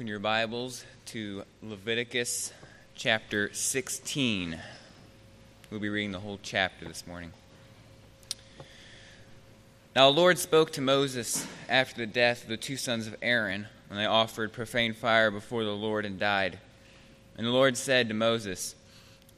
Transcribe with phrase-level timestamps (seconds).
[0.00, 2.54] Open your Bibles to Leviticus
[2.94, 4.58] chapter 16.
[5.70, 7.32] We'll be reading the whole chapter this morning.
[9.94, 13.66] Now the Lord spoke to Moses after the death of the two sons of Aaron,
[13.88, 16.58] when they offered profane fire before the Lord and died.
[17.36, 18.76] And the Lord said to Moses,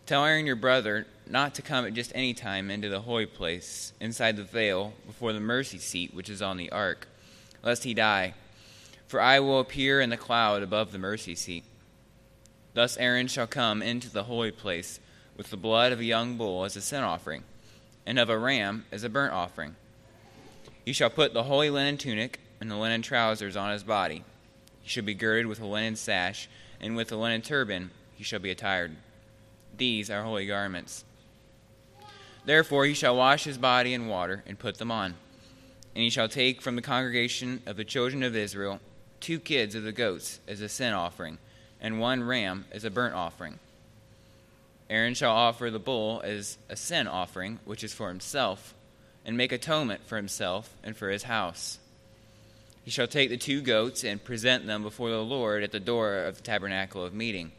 [0.07, 3.95] Tell Aaron your brother not to come at just any time into the holy place,
[3.99, 7.09] inside the veil, before the mercy seat which is on the ark,
[7.65, 8.35] lest he die.
[9.13, 11.65] For I will appear in the cloud above the mercy seat.
[12.73, 15.01] Thus Aaron shall come into the holy place
[15.37, 17.45] with the blood of a young bull as a sin offering,
[18.07, 19.77] and of a ram as a burnt offering.
[20.87, 24.25] He shall put the holy linen tunic and the linen trousers on his body.
[24.81, 26.49] He shall be girded with a linen sash,
[26.81, 28.97] and with a linen turban he shall be attired.
[29.77, 31.05] These are holy garments.
[32.47, 35.17] Therefore he shall wash his body in water and put them on.
[35.95, 38.81] And he shall take from the congregation of the children of Israel
[39.23, 41.39] two kids of the goats as a sin offering,
[41.81, 43.59] and one ram as a burnt offering.
[44.91, 48.75] Aaron shall offer the bull as a sin offering, which is for himself,
[49.25, 51.79] and make atonement for himself and for his house.
[52.85, 56.19] He shall take the two goats and present them before the Lord at the door
[56.25, 57.53] of the tabernacle of meeting.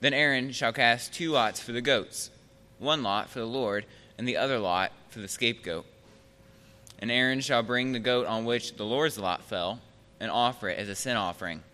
[0.00, 2.30] Then Aaron shall cast two lots for the goats,
[2.78, 3.84] one lot for the Lord,
[4.16, 5.84] and the other lot for the scapegoat.
[7.00, 9.80] And Aaron shall bring the goat on which the Lord's lot fell
[10.22, 11.64] and offer it as a sin offering.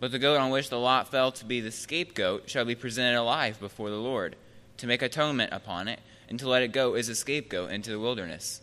[0.00, 3.16] But the goat on which the lot fell to be the scapegoat shall be presented
[3.16, 4.34] alive before the Lord,
[4.78, 8.00] to make atonement upon it, and to let it go as a scapegoat into the
[8.00, 8.60] wilderness.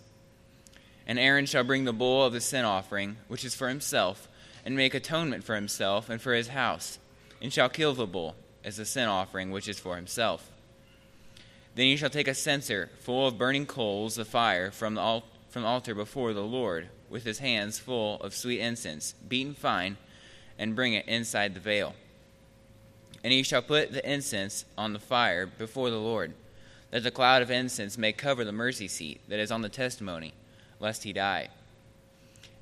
[1.08, 4.28] And Aaron shall bring the bull of the sin offering, which is for himself,
[4.66, 7.00] and make atonement for himself and for his house,
[7.42, 10.52] and shall kill the bull as a sin offering, which is for himself.
[11.76, 15.66] Then he shall take a censer full of burning coals of fire from the, from
[15.66, 19.98] altar before the Lord with his hands full of sweet incense, beaten fine,
[20.58, 21.96] and bring it inside the veil.
[23.24, 26.34] And he shall put the incense on the fire before the Lord,
[26.92, 30.34] that the cloud of incense may cover the mercy seat that is on the testimony,
[30.80, 31.50] lest he die.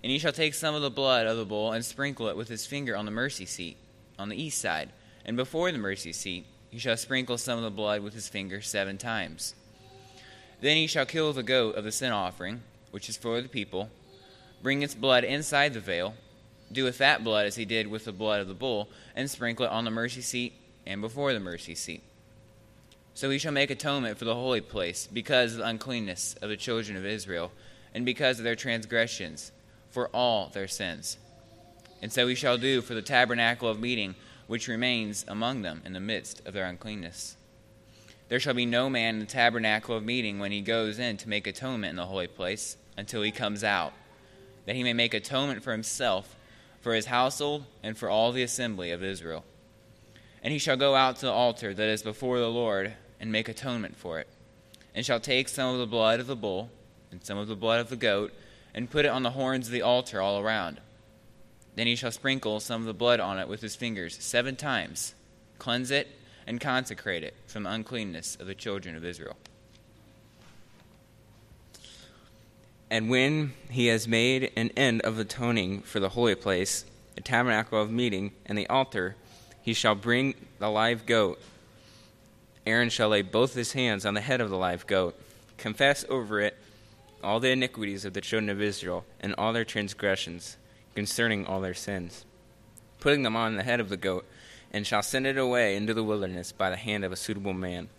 [0.04, 2.48] And he shall take some of the blood of the bull and sprinkle it with
[2.48, 3.78] his finger on the mercy seat,
[4.18, 4.90] on the east side,
[5.26, 8.62] and before the mercy seat he shall sprinkle some of the blood with his finger
[8.62, 9.54] seven times.
[10.62, 12.62] Then he shall kill the goat of the sin offering,
[12.92, 13.90] which is for the people
[14.62, 16.16] bring its blood inside the veil,
[16.72, 19.66] do with that blood as he did with the blood of the bull, and sprinkle
[19.66, 20.54] it on the mercy seat
[20.86, 22.02] and before the mercy seat.
[23.14, 26.58] So he shall make atonement for the holy place because of the uncleanness of the
[26.58, 27.52] children of Israel,
[27.94, 29.52] and because of their transgressions,
[29.90, 31.18] for all their sins.
[32.02, 34.16] And so he shall do for the tabernacle of meeting,
[34.48, 37.37] which remains among them in the midst of their uncleanness.
[38.30, 41.30] There shall be no man in the tabernacle of meeting when he goes in to
[41.30, 43.94] make atonement in the holy place until he comes out
[44.68, 46.36] that he may make atonement for himself,
[46.82, 49.44] for his household, and for all the assembly of Israel.
[50.44, 53.48] And he shall go out to the altar that is before the Lord, and make
[53.48, 54.28] atonement for it,
[54.94, 56.70] and shall take some of the blood of the bull,
[57.12, 58.34] and some of the blood of the goat,
[58.74, 60.82] and put it on the horns of the altar all around.
[61.76, 65.16] Then he shall sprinkle some of the blood on it with his fingers seven times,
[65.60, 66.10] cleanse it,
[66.48, 69.36] and consecrate it from uncleanness of the children of Israel.
[72.90, 76.86] And when he has made an end of atoning for the holy place,
[77.16, 79.16] the tabernacle of meeting, and the altar,
[79.62, 81.42] he shall bring the live goat.
[82.66, 85.20] Aaron shall lay both his hands on the head of the live goat,
[85.58, 86.58] confess over it
[87.22, 90.56] all the iniquities of the children of Israel, and all their transgressions
[90.96, 92.24] concerning all their sins,
[93.00, 94.26] putting them on the head of the goat,
[94.72, 97.90] and shall send it away into the wilderness by the hand of a suitable man.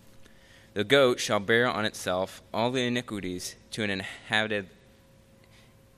[0.73, 4.67] The goat shall bear on itself all the iniquities to an inhabited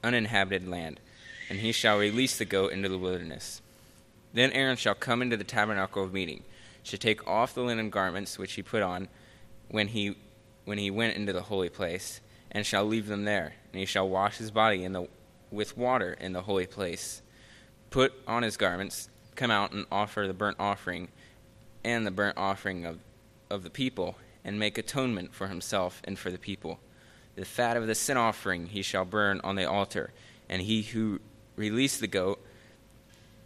[0.04, 1.00] uninhabited land,
[1.50, 3.62] and he shall release the goat into the wilderness.
[4.34, 6.44] Then Aaron shall come into the tabernacle of meeting,
[6.84, 9.10] shall take off the linen garments which he put on
[9.70, 10.16] when he
[10.64, 12.22] when he went into the holy place,
[12.52, 15.08] and shall leave them there, and he shall wash his body in the
[15.52, 17.22] with water in the holy place,
[17.90, 21.10] put on his garments, come out and offer the burnt offering
[21.84, 23.00] and the burnt offering of,
[23.50, 26.80] of the people, and make atonement for himself and for the people.
[27.36, 30.12] The fat of the sin offering he shall burn on the altar,
[30.50, 31.20] and he who
[31.56, 32.44] released the goat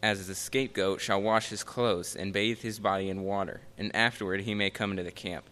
[0.01, 4.41] as the scapegoat shall wash his clothes and bathe his body in water, and afterward
[4.41, 5.45] he may come into the camp.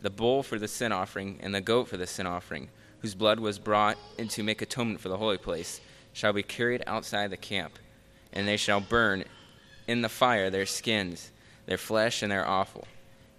[0.00, 2.68] The bull for the sin offering and the goat for the sin offering,
[3.00, 5.80] whose blood was brought in to make atonement for the holy place,
[6.12, 7.78] shall be carried outside the camp,
[8.32, 9.24] and they shall burn
[9.92, 11.30] in the fire their skins,
[11.66, 12.88] their flesh, and their offal.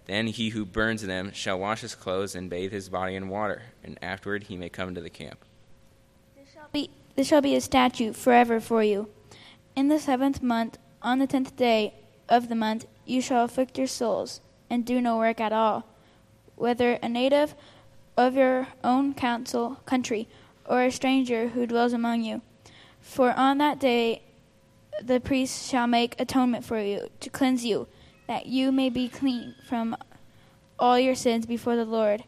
[0.06, 3.62] Then he who burns them shall wash his clothes and bathe his body in water,
[3.82, 5.44] and afterward he may come to the camp.
[6.36, 9.08] This shall be, this shall be a statute forever for you.
[9.74, 11.92] In the seventh month, On the tenth day
[12.30, 14.40] of the month you shall afflict your souls,
[14.70, 15.84] and do no work at all,
[16.56, 17.54] whether a native
[18.16, 20.26] of your own council country
[20.64, 22.40] or a stranger who dwells among you.
[23.00, 24.22] For on that day
[25.02, 27.86] the priest shall make atonement for you to cleanse you,
[28.26, 29.96] that you may be clean from
[30.78, 32.24] all your sins before the Lord.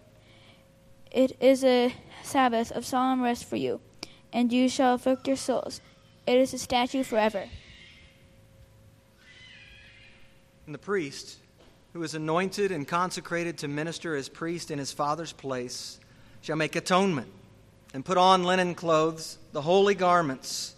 [1.11, 3.81] It is a Sabbath of solemn rest for you,
[4.33, 5.81] and you shall afflict your souls.
[6.27, 7.45] It is a statute forever.
[10.67, 11.39] And the priest,
[11.93, 16.01] who is anointed and consecrated to minister as priest in his father's place,
[16.43, 17.29] shall make atonement
[17.95, 20.76] and put on linen clothes, the holy garments.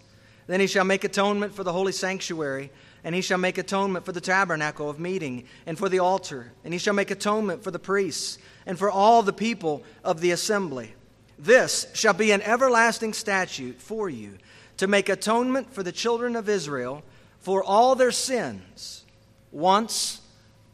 [0.49, 2.71] Then he shall make atonement for the holy sanctuary,
[3.03, 6.73] and he shall make atonement for the tabernacle of meeting, and for the altar, and
[6.73, 10.95] he shall make atonement for the priests, and for all the people of the assembly.
[11.37, 14.39] This shall be an everlasting statute for you,
[14.77, 17.03] to make atonement for the children of Israel
[17.37, 19.05] for all their sins
[19.51, 20.19] once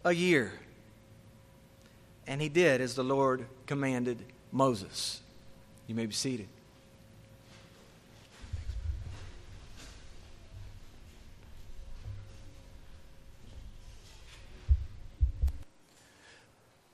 [0.06, 0.54] a year.
[2.28, 4.24] And he did as the Lord commanded
[4.54, 5.19] Moses.
[5.86, 6.48] You may be seated.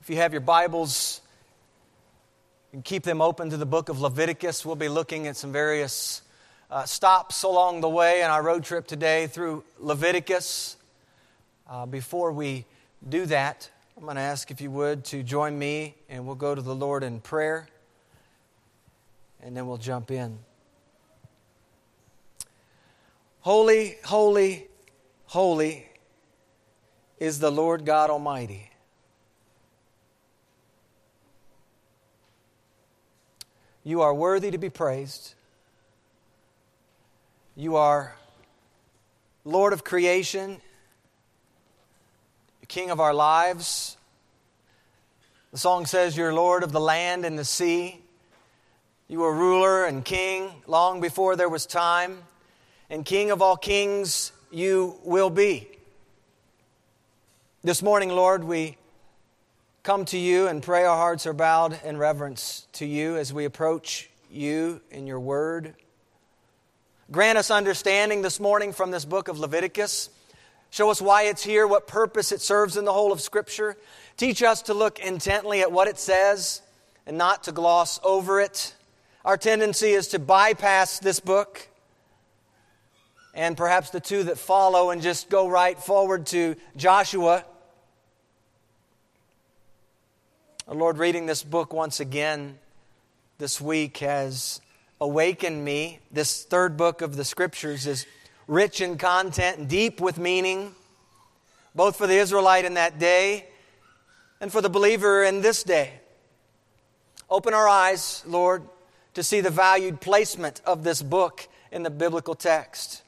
[0.02, 1.20] If you have your Bibles,
[2.72, 4.66] and keep them open to the book of Leviticus.
[4.66, 6.22] We'll be looking at some various
[6.72, 10.76] uh, stops along the way in our road trip today through Leviticus.
[11.70, 12.64] Uh, before we
[13.08, 16.52] do that, I'm going to ask if you would to join me and we'll go
[16.52, 17.68] to the Lord in prayer
[19.40, 20.36] and then we'll jump in.
[23.38, 24.66] Holy, holy,
[25.26, 25.86] holy
[27.20, 28.71] is the Lord God Almighty.
[33.84, 35.34] You are worthy to be praised.
[37.56, 38.14] You are
[39.44, 40.60] Lord of creation,
[42.68, 43.96] King of our lives.
[45.50, 48.00] The song says, You're Lord of the land and the sea.
[49.08, 52.22] You were ruler and king long before there was time,
[52.88, 55.68] and King of all kings you will be.
[57.62, 58.78] This morning, Lord, we
[59.82, 63.44] come to you and pray our hearts are bowed in reverence to you as we
[63.44, 65.74] approach you in your word.
[67.10, 70.08] Grant us understanding this morning from this book of Leviticus.
[70.70, 73.76] Show us why it's here, what purpose it serves in the whole of Scripture.
[74.16, 76.62] Teach us to look intently at what it says
[77.04, 78.76] and not to gloss over it.
[79.24, 81.68] Our tendency is to bypass this book
[83.34, 87.44] and perhaps the two that follow and just go right forward to Joshua.
[90.74, 92.58] Lord, reading this book once again
[93.36, 94.62] this week has
[95.02, 95.98] awakened me.
[96.10, 98.06] This third book of the Scriptures is
[98.46, 100.74] rich in content and deep with meaning,
[101.74, 103.48] both for the Israelite in that day
[104.40, 105.92] and for the believer in this day.
[107.28, 108.62] Open our eyes, Lord,
[109.12, 113.02] to see the valued placement of this book in the biblical text.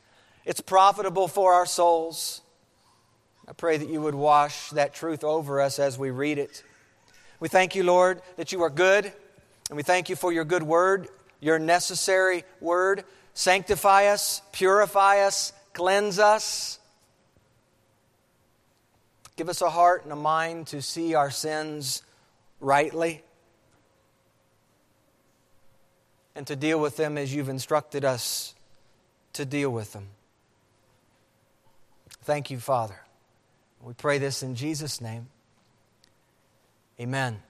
[0.44, 2.42] It's profitable for our souls.
[3.48, 6.62] I pray that you would wash that truth over us as we read it.
[7.40, 9.12] We thank you, Lord, that you are good,
[9.68, 11.08] and we thank you for your good word,
[11.40, 13.04] your necessary word.
[13.34, 16.78] Sanctify us, purify us, cleanse us.
[19.36, 22.02] Give us a heart and a mind to see our sins
[22.60, 23.22] rightly
[26.36, 28.54] and to deal with them as you've instructed us
[29.32, 30.08] to deal with them.
[32.22, 33.00] Thank you, Father.
[33.82, 35.28] We pray this in Jesus' name.
[37.00, 37.42] Amen.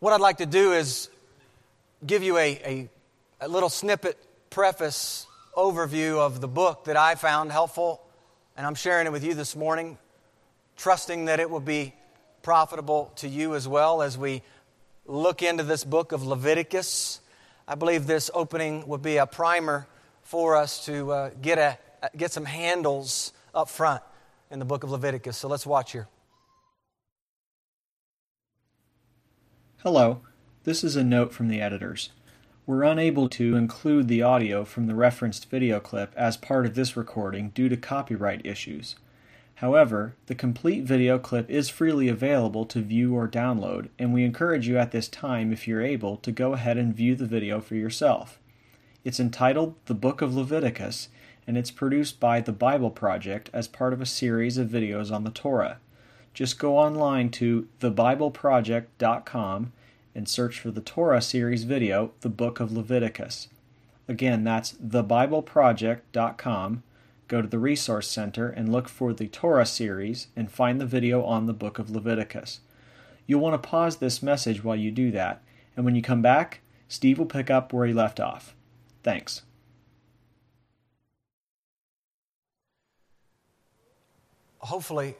[0.00, 1.08] What I'd like to do is
[2.04, 2.88] give you a, a,
[3.40, 4.18] a, little snippet
[4.50, 8.02] preface overview of the book that I found helpful,
[8.54, 9.96] and I'm sharing it with you this morning,
[10.76, 11.94] trusting that it will be
[12.42, 14.42] profitable to you as well as we
[15.06, 17.22] look into this book of Leviticus.
[17.66, 19.86] I believe this opening would be a primer
[20.22, 21.78] for us to uh, get, a,
[22.14, 24.02] get some handles up front
[24.50, 25.36] in the book of Leviticus.
[25.36, 26.08] So let's watch here.
[29.78, 30.20] Hello,
[30.64, 32.10] this is a note from the editors.
[32.66, 36.96] We're unable to include the audio from the referenced video clip as part of this
[36.96, 38.96] recording due to copyright issues.
[39.56, 44.66] However, the complete video clip is freely available to view or download, and we encourage
[44.66, 47.76] you at this time, if you're able, to go ahead and view the video for
[47.76, 48.40] yourself.
[49.04, 51.08] It's entitled The Book of Leviticus,
[51.46, 55.24] and it's produced by the Bible Project as part of a series of videos on
[55.24, 55.78] the Torah.
[56.34, 59.72] Just go online to thebibleproject.com
[60.14, 63.48] and search for the Torah series video, The Book of Leviticus.
[64.08, 66.82] Again, that's thebibleproject.com.
[67.28, 71.24] Go to the Resource Center and look for the Torah series and find the video
[71.24, 72.60] on the book of Leviticus.
[73.26, 75.42] You'll want to pause this message while you do that,
[75.76, 78.54] and when you come back, Steve will pick up where he left off.
[79.02, 79.42] Thanks.
[84.66, 85.14] Hopefully,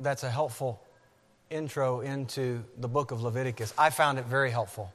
[0.00, 0.82] that's a helpful
[1.50, 3.72] intro into the book of Leviticus.
[3.78, 4.92] I found it very helpful.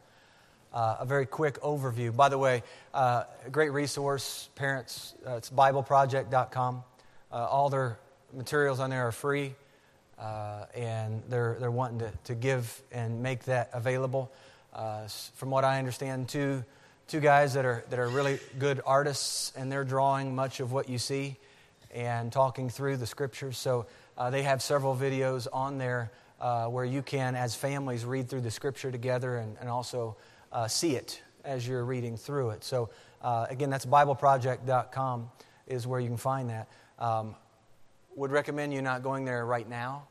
[0.74, 2.14] Uh, a very quick overview.
[2.14, 6.84] By the way, uh, great resource, parents, uh, it's BibleProject.com.
[7.32, 7.98] Uh, all their
[8.34, 9.56] materials on there are free,
[10.20, 14.34] uh, and they're, they're wanting to, to give and make that available.
[14.74, 16.66] Uh, from what I understand, two,
[17.08, 20.90] two guys that are, that are really good artists, and they're drawing much of what
[20.90, 21.38] you see
[21.92, 23.58] and talking through the scriptures.
[23.58, 23.86] So
[24.32, 28.92] they have several videos on there where you can, as families, read through the scripture
[28.92, 30.16] together and, and also
[30.52, 32.64] uh, see it as you're reading through it.
[32.64, 32.90] So,
[33.22, 35.30] uh, again, that's BibleProject.com
[35.68, 36.68] is where you can find that.
[36.98, 37.36] Um,
[38.16, 40.08] would recommend you not going there right now,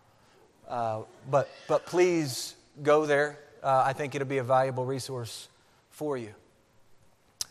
[0.69, 3.39] uh, but, but please go there.
[3.63, 5.49] Uh, I think it'll be a valuable resource
[5.91, 6.35] for you.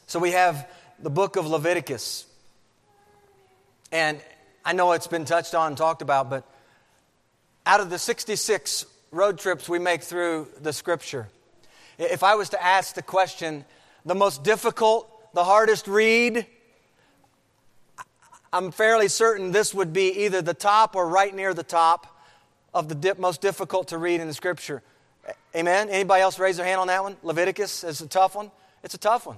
[0.08, 0.70] So, we have
[1.00, 2.26] the book of Leviticus.
[3.92, 4.20] And
[4.66, 6.44] I know it's been touched on and talked about, but
[7.66, 11.28] out of the 66 road trips we make through the scripture,
[11.98, 13.66] if I was to ask the question,
[14.06, 16.46] the most difficult, the hardest read,
[18.52, 22.08] I'm fairly certain this would be either the top or right near the top
[22.74, 24.82] of the dip, most difficult to read in the scripture.
[25.56, 25.90] Amen?
[25.90, 27.18] Anybody else raise their hand on that one?
[27.24, 28.52] Leviticus is a tough one?
[28.84, 29.38] It's a tough one.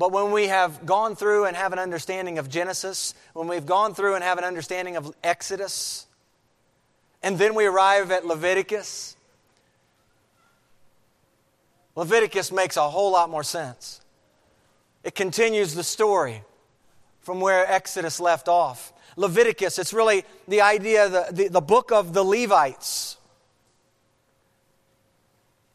[0.00, 3.92] But when we have gone through and have an understanding of Genesis, when we've gone
[3.92, 6.06] through and have an understanding of Exodus,
[7.22, 9.14] and then we arrive at Leviticus,
[11.94, 14.00] Leviticus makes a whole lot more sense.
[15.04, 16.44] It continues the story
[17.20, 18.94] from where Exodus left off.
[19.16, 23.18] Leviticus, it's really the idea, the, the, the book of the Levites.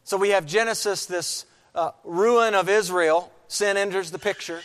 [0.02, 3.30] So we have Genesis, this uh, ruin of Israel.
[3.48, 4.60] Sin enters the picture.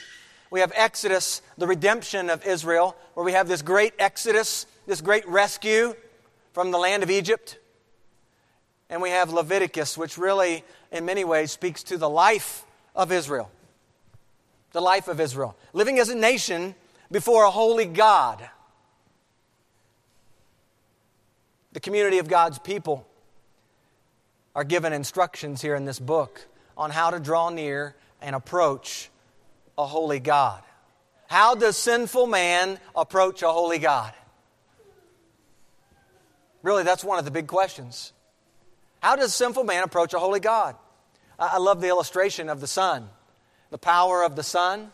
[0.50, 5.28] We have Exodus, the redemption of Israel, where we have this great exodus, this great
[5.28, 5.96] rescue
[6.54, 7.58] from the land of Egypt.
[8.90, 13.50] And we have Leviticus, which really in many ways, speaks to the life of Israel.
[14.74, 15.56] The life of Israel.
[15.74, 16.76] Living as a nation
[17.12, 18.48] before a holy God.
[21.72, 23.08] The community of God's people
[24.54, 26.46] are given instructions here in this book
[26.76, 29.10] on how to draw near and approach
[29.78, 30.64] a holy God.
[31.28, 34.14] How does sinful man approach a holy God?
[36.64, 38.14] Really, that's one of the big questions.
[39.02, 40.76] How does sinful man approach a holy God?
[41.40, 43.10] I love the illustration of the sun,
[43.72, 44.92] the power of the sun.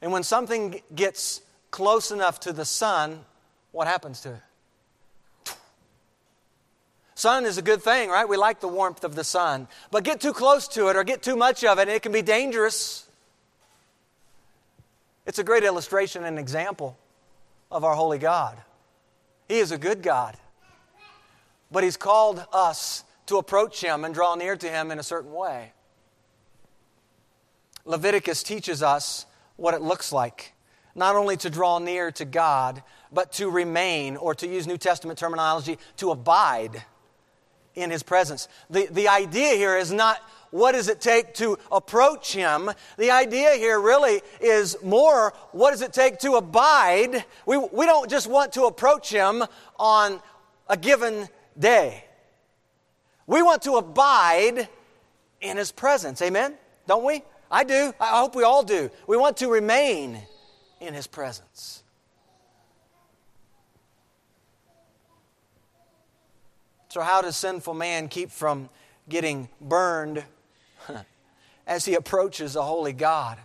[0.00, 3.24] And when something gets close enough to the sun,
[3.70, 4.40] what happens to it?
[7.22, 8.28] Sun is a good thing, right?
[8.28, 9.68] We like the warmth of the sun.
[9.92, 12.20] But get too close to it or get too much of it, it can be
[12.20, 13.06] dangerous.
[15.24, 16.98] It's a great illustration and example
[17.70, 18.58] of our holy God.
[19.46, 20.36] He is a good God.
[21.70, 25.32] But He's called us to approach Him and draw near to Him in a certain
[25.32, 25.74] way.
[27.84, 30.54] Leviticus teaches us what it looks like
[30.96, 35.18] not only to draw near to God, but to remain, or to use New Testament
[35.18, 36.82] terminology, to abide
[37.74, 38.48] in His presence.
[38.70, 40.18] The, the idea here is not
[40.50, 42.70] what does it take to approach Him.
[42.98, 47.24] The idea here really is more what does it take to abide.
[47.46, 49.42] We, we don't just want to approach Him
[49.78, 50.20] on
[50.68, 52.04] a given day.
[53.26, 54.68] We want to abide
[55.40, 56.20] in His presence.
[56.22, 56.54] Amen?
[56.86, 57.22] Don't we?
[57.50, 57.94] I do.
[58.00, 58.90] I hope we all do.
[59.06, 60.20] We want to remain
[60.80, 61.81] in His presence.
[66.92, 68.68] So, how does sinful man keep from
[69.08, 70.22] getting burned
[71.66, 73.38] as he approaches a holy God?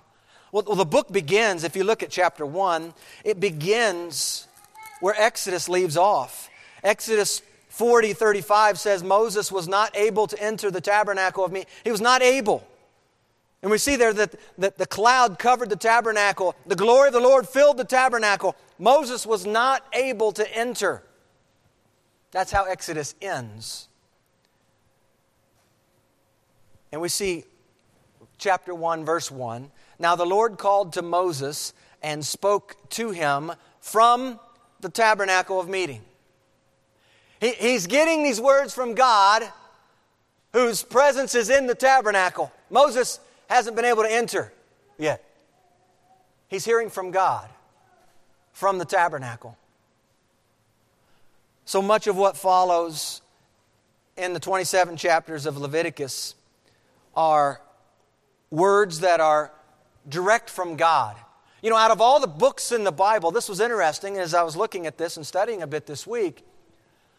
[0.51, 4.49] Well, the book begins, if you look at chapter 1, it begins
[4.99, 6.49] where Exodus leaves off.
[6.83, 11.69] Exodus 40 35 says Moses was not able to enter the tabernacle of meeting.
[11.85, 12.67] He was not able.
[13.61, 17.21] And we see there that, that the cloud covered the tabernacle, the glory of the
[17.21, 18.57] Lord filled the tabernacle.
[18.77, 21.01] Moses was not able to enter.
[22.31, 23.87] That's how Exodus ends.
[26.91, 27.45] And we see
[28.37, 29.71] chapter 1, verse 1.
[29.99, 34.39] Now the Lord called to Moses and spoke to him from
[34.79, 36.01] the tabernacle of meeting.
[37.39, 39.43] He, he's getting these words from God,
[40.53, 42.51] whose presence is in the tabernacle.
[42.69, 43.19] Moses,
[43.49, 44.51] hasn't been able to enter
[44.97, 45.23] yet.
[46.47, 47.49] He's hearing from God,
[48.53, 49.57] from the tabernacle.
[51.67, 53.21] So much of what follows
[54.15, 56.33] in the 27 chapters of Leviticus
[57.13, 57.59] are
[58.49, 59.51] words that are
[60.07, 61.17] direct from God.
[61.61, 64.43] You know, out of all the books in the Bible, this was interesting as I
[64.43, 66.45] was looking at this and studying a bit this week.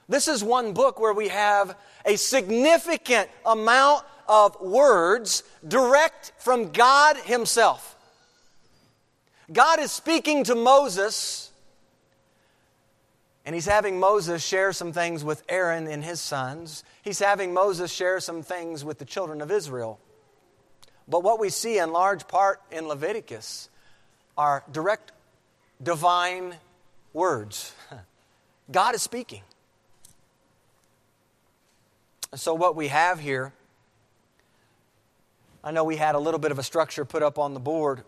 [0.09, 1.77] This is one book where we have
[2.07, 7.97] a significant amount of words direct from God Himself.
[9.53, 11.48] God is speaking to Moses,
[13.49, 16.85] and He's having Moses share some things with Aaron and his sons.
[17.01, 19.99] He's having Moses share some things with the children of Israel.
[21.09, 23.71] But what we see in large part in Leviticus
[24.37, 25.13] are direct
[25.83, 26.57] divine
[27.15, 27.73] words.
[28.71, 29.41] God is speaking.
[32.35, 33.55] So, what we have here,
[35.65, 38.03] I know we had a little bit of a structure put up on the board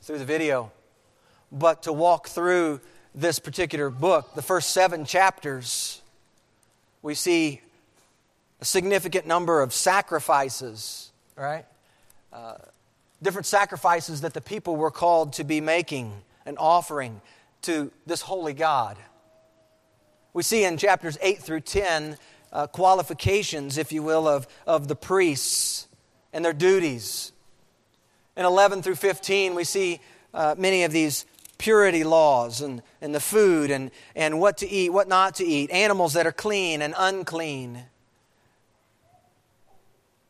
[0.00, 0.72] through the video,
[1.52, 2.80] but to walk through
[3.16, 6.02] this particular book, the first seven chapters,
[7.02, 7.62] we see
[8.60, 11.64] a significant number of sacrifices, right?
[12.30, 12.56] Uh,
[13.22, 16.12] different sacrifices that the people were called to be making
[16.44, 17.22] and offering
[17.62, 18.98] to this holy God.
[20.34, 22.18] We see in chapters 8 through 10
[22.52, 25.88] uh, qualifications, if you will, of, of the priests
[26.34, 27.32] and their duties.
[28.36, 30.00] In 11 through 15, we see
[30.34, 31.24] uh, many of these
[31.58, 35.70] purity laws and, and the food and, and what to eat, what not to eat,
[35.70, 37.84] animals that are clean and unclean,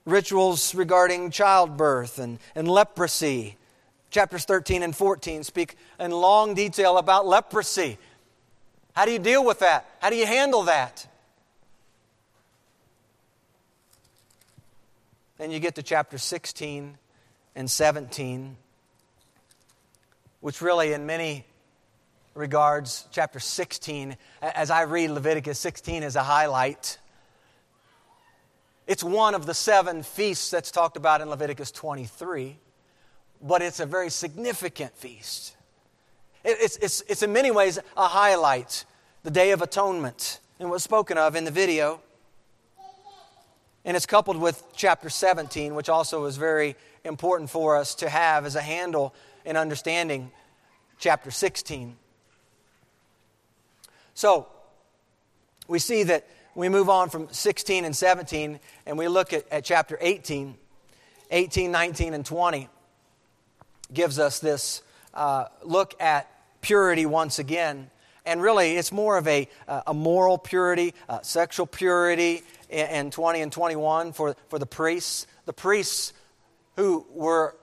[0.05, 3.57] rituals regarding childbirth and, and leprosy.
[4.11, 7.99] Chapters 13 and 14 speak in long detail about leprosy.
[8.95, 9.87] How do you deal with that?
[10.01, 11.07] How do you handle that?
[15.39, 16.97] Then you get to chapter 16
[17.55, 18.57] and 17,
[20.47, 21.45] which really, in many
[22.37, 26.99] regards, chapter 16, as I read Leviticus 16, is a highlight.
[28.87, 32.59] It's one of the seven feasts that's talked about in Leviticus 23,
[33.43, 35.57] but it's a very significant feast.
[36.45, 38.85] It's, it's, it's in many ways a highlight,
[39.25, 42.01] the Day of Atonement, and was spoken of in the video.
[43.85, 48.47] And it's coupled with chapter 17, which also is very important for us to have
[48.47, 49.13] as a handle
[49.47, 50.31] in understanding
[50.99, 51.97] chapter 16.
[54.15, 54.49] So,
[55.69, 59.65] we see that we move on from 16 and 17 and we look at, at
[59.65, 60.57] chapter 18.
[61.31, 62.69] 18, 19, and 20
[63.93, 64.83] gives us this
[65.15, 66.31] uh, look at
[66.61, 67.91] purity once again.
[68.25, 73.53] And really, it's more of a, a moral purity, uh, sexual purity, and 20 and
[73.53, 75.27] 21 for, for the priests.
[75.45, 76.13] The priests
[76.75, 77.57] who were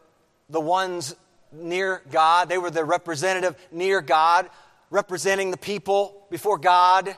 [0.49, 1.15] the ones
[1.53, 4.49] near God, they were the representative near God,
[4.89, 7.15] representing the people before God,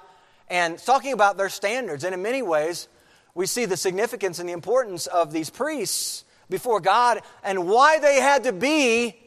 [0.50, 2.04] and talking about their standards.
[2.04, 2.88] And in many ways,
[3.34, 8.22] we see the significance and the importance of these priests before God and why they
[8.22, 9.18] had to be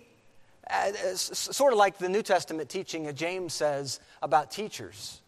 [0.71, 5.21] uh, sort of like the New Testament teaching that James says about teachers.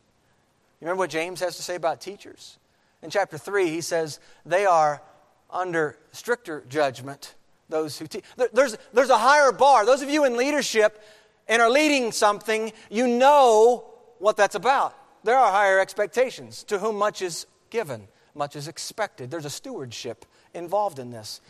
[0.81, 2.59] You remember what James has to say about teachers?
[3.03, 5.03] In chapter 3, he says, they are
[5.51, 7.35] under stricter judgment,
[7.71, 8.25] those who teach.
[8.53, 9.87] There's, there's a higher bar.
[9.87, 11.03] Those of you in leadership
[11.49, 13.85] and are leading something, you know
[14.19, 14.97] what that's about.
[15.25, 16.65] There are higher expectations.
[16.65, 19.31] To whom much is given, much is expected.
[19.31, 21.41] There's a stewardship involved in this.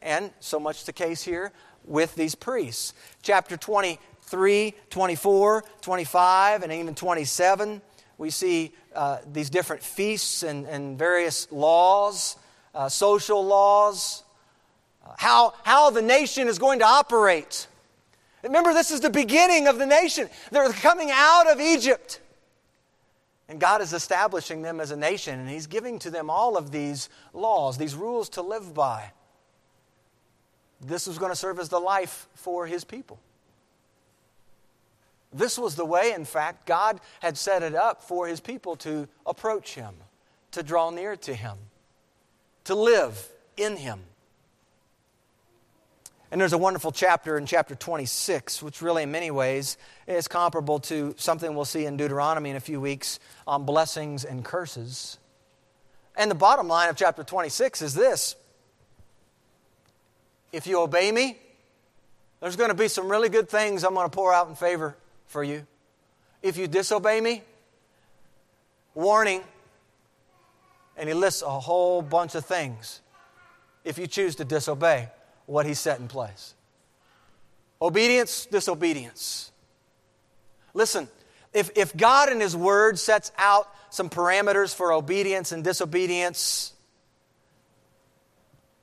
[0.00, 1.52] And so much the case here
[1.84, 2.94] with these priests.
[3.22, 7.82] Chapter 23, 24, 25, and even 27
[8.20, 12.36] we see uh, these different feasts and, and various laws,
[12.74, 14.22] uh, social laws,
[15.18, 17.66] how, how the nation is going to operate.
[18.42, 20.28] Remember, this is the beginning of the nation.
[20.50, 22.20] They're coming out of Egypt.
[23.48, 26.70] And God is establishing them as a nation, and He's giving to them all of
[26.70, 29.10] these laws, these rules to live by.
[30.80, 33.18] This was going to serve as the life for His people.
[35.32, 39.06] This was the way, in fact, God had set it up for his people to
[39.24, 39.94] approach him,
[40.52, 41.56] to draw near to him,
[42.64, 44.00] to live in him.
[46.30, 50.78] And there's a wonderful chapter in chapter 26, which really, in many ways, is comparable
[50.80, 55.18] to something we'll see in Deuteronomy in a few weeks on blessings and curses.
[56.16, 58.36] And the bottom line of chapter 26 is this
[60.52, 61.36] If you obey me,
[62.40, 64.96] there's going to be some really good things I'm going to pour out in favor
[65.26, 65.66] for you.
[66.42, 67.42] If you disobey me,
[68.94, 69.42] warning.
[70.96, 73.00] And he lists a whole bunch of things
[73.84, 75.08] if you choose to disobey.
[75.50, 76.54] What he set in place.
[77.82, 79.50] Obedience, disobedience.
[80.74, 81.08] Listen,
[81.52, 86.72] if, if God in His Word sets out some parameters for obedience and disobedience,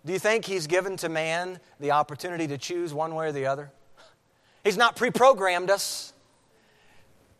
[0.06, 3.46] do you think He's given to man the opportunity to choose one way or the
[3.46, 3.72] other?
[4.64, 6.12] He's not pre programmed us.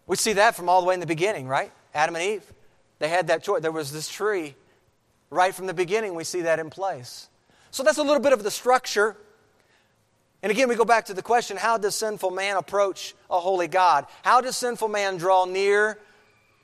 [0.06, 1.74] We see that from all the way in the beginning, right?
[1.94, 2.54] Adam and Eve,
[3.00, 3.62] they had that choice.
[3.62, 4.56] There was this tree.
[5.30, 7.28] Right from the beginning, we see that in place.
[7.78, 9.16] So that's a little bit of the structure.
[10.42, 13.68] And again, we go back to the question how does sinful man approach a holy
[13.68, 14.08] God?
[14.24, 16.00] How does sinful man draw near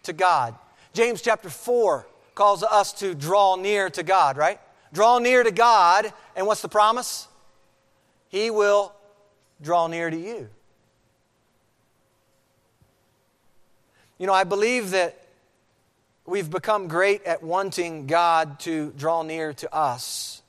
[0.05, 0.55] to God?
[0.91, 4.59] James chapter 4 calls us to draw near to God, right?
[4.91, 7.27] Draw near to God, and what's the promise?
[8.29, 8.91] He will
[9.61, 10.49] draw near to you.
[14.17, 15.27] You know, I believe that
[16.25, 20.39] we've become great at wanting God to draw near to us,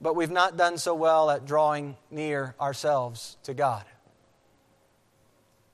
[0.00, 3.84] but we've not done so well at drawing near ourselves to God.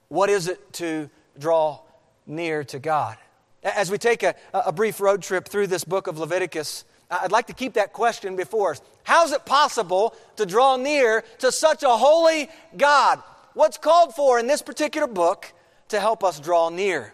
[0.08, 1.80] What is it to draw
[2.26, 3.16] near to God?
[3.62, 7.48] As we take a, a brief road trip through this book of Leviticus, I'd like
[7.48, 8.82] to keep that question before us.
[9.02, 13.22] How is it possible to draw near to such a holy God?
[13.54, 15.52] What's called for in this particular book
[15.88, 17.12] to help us draw near?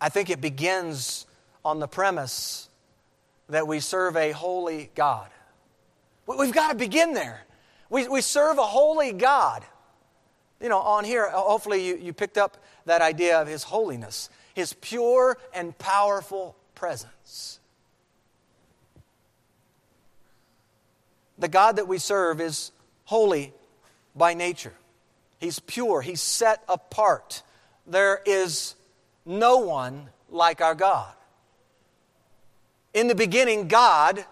[0.00, 1.26] I think it begins
[1.64, 2.65] on the premise
[3.48, 5.28] that we serve a holy God.
[6.26, 7.42] We've got to begin there.
[7.88, 9.64] We, we serve a holy God.
[10.60, 12.56] You know, on here, hopefully you, you picked up
[12.86, 17.60] that idea of His holiness, His pure and powerful presence.
[21.38, 22.72] The God that we serve is
[23.04, 23.52] holy
[24.14, 24.72] by nature.
[25.38, 27.42] He's pure, He's set apart.
[27.86, 28.74] There is
[29.24, 31.12] no one like our God.
[32.96, 34.24] In the beginning, God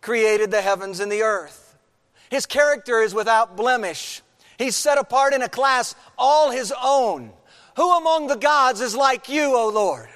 [0.00, 1.78] created the heavens and the earth.
[2.28, 4.20] His character is without blemish.
[4.58, 7.30] He's set apart in a class all his own.
[7.76, 10.08] Who among the gods is like you, O Lord?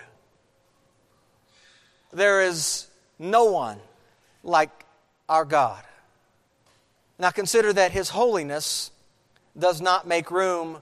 [2.12, 2.88] There is
[3.20, 3.78] no one
[4.42, 4.84] like
[5.28, 5.84] our God.
[7.16, 8.90] Now consider that his holiness
[9.56, 10.78] does not make room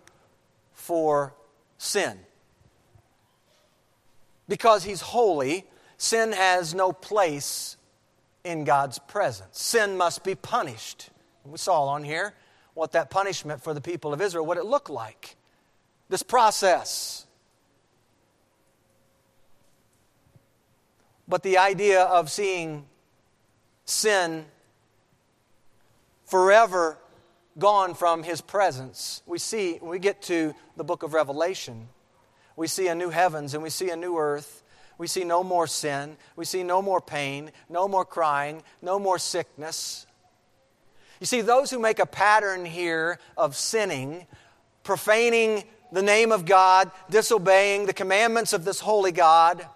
[0.73, 1.35] for
[1.77, 2.19] sin.
[4.49, 5.67] Because he's holy,
[6.03, 7.77] sin has no place
[8.45, 9.63] in God's presence.
[9.63, 11.11] Sin must be punished.
[11.45, 12.35] We saw on here
[12.75, 15.37] what that punishment for the people of Israel, what it looked like.
[16.09, 17.27] This process.
[21.29, 22.87] But the idea of seeing
[23.85, 24.45] sin
[26.27, 26.99] forever
[27.59, 31.89] gone from his presence, we see when we get to the book of Revelation
[32.57, 34.62] we see a new heavens and we see a new earth.
[34.99, 36.17] We see no more sin.
[36.37, 40.07] We see no more pain, no more crying, no more sickness.
[41.21, 44.27] You see, those who make a pattern here of sinning,
[44.83, 49.67] profaning the name of God, disobeying the commandments of this holy God,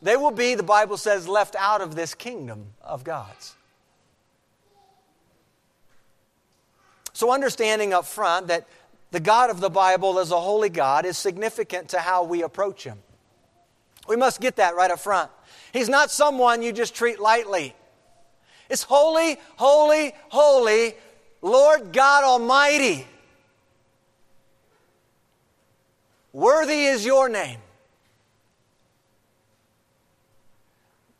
[0.00, 3.54] they will be, the Bible says, left out of this kingdom of God's.
[7.12, 8.68] So, understanding up front that
[9.10, 12.84] the God of the Bible as a holy God is significant to how we approach
[12.84, 12.98] Him.
[14.08, 15.30] We must get that right up front.
[15.72, 17.76] He's not someone you just treat lightly.
[18.70, 20.94] It's holy, holy, holy,
[21.42, 23.06] Lord God Almighty.
[26.32, 27.58] Worthy is your name.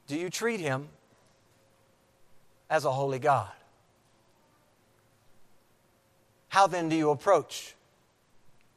[0.06, 0.88] Do you treat Him
[2.70, 3.50] as a holy God?
[6.48, 7.74] How then do you approach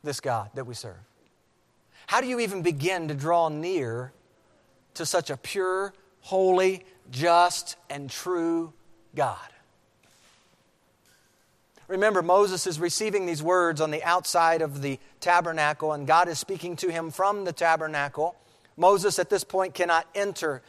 [0.03, 0.97] this God that we serve?
[2.11, 4.11] How do you even begin to draw near
[4.95, 8.73] to such a pure, holy, just, and true
[9.15, 9.37] God?
[11.87, 16.37] Remember, Moses is receiving these words on the outside of the tabernacle, and God is
[16.37, 18.35] speaking to him from the tabernacle.
[18.75, 20.61] Moses at this point cannot enter.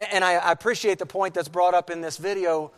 [0.00, 2.72] And I, appreciate the point that's brought up in this video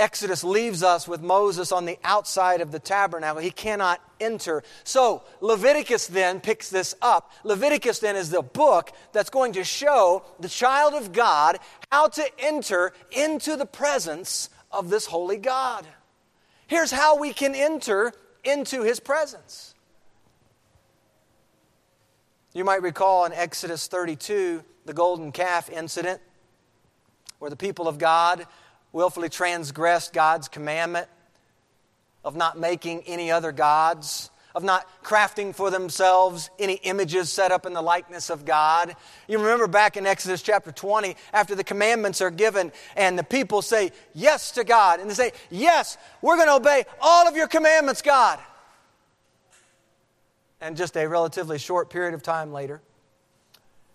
[0.00, 3.40] Exodus leaves us with Moses on the outside of the tabernacle.
[3.40, 4.62] He cannot enter.
[4.82, 7.32] So, Leviticus then picks this up.
[7.44, 11.58] Leviticus then is the book that's going to show the child of God
[11.92, 15.86] how to enter into the presence of this holy God.
[16.66, 19.74] Here's how we can enter into his presence.
[22.54, 26.20] You might recall in Exodus 32 the golden calf incident
[27.38, 28.46] where the people of God
[28.92, 31.08] willfully transgressed God's commandment
[32.24, 34.30] of not making any other gods.
[34.52, 38.96] of not crafting for themselves any images set up in the likeness of God.
[39.28, 43.62] You remember back in Exodus chapter 20, after the commandments are given, and the people
[43.62, 47.46] say yes to God, and they say, Yes, we're going to obey all of your
[47.46, 48.40] commandments, God.
[50.60, 52.82] And just a relatively short period of time later,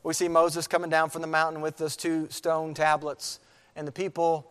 [0.04, 3.42] we see Moses coming down from the mountain with those two stone tablets,
[3.76, 4.50] and the people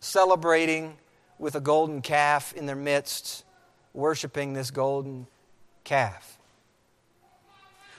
[0.00, 0.96] celebrating
[1.38, 3.44] with a golden calf in their midst
[3.94, 5.26] worshiping this golden
[5.84, 6.38] calf.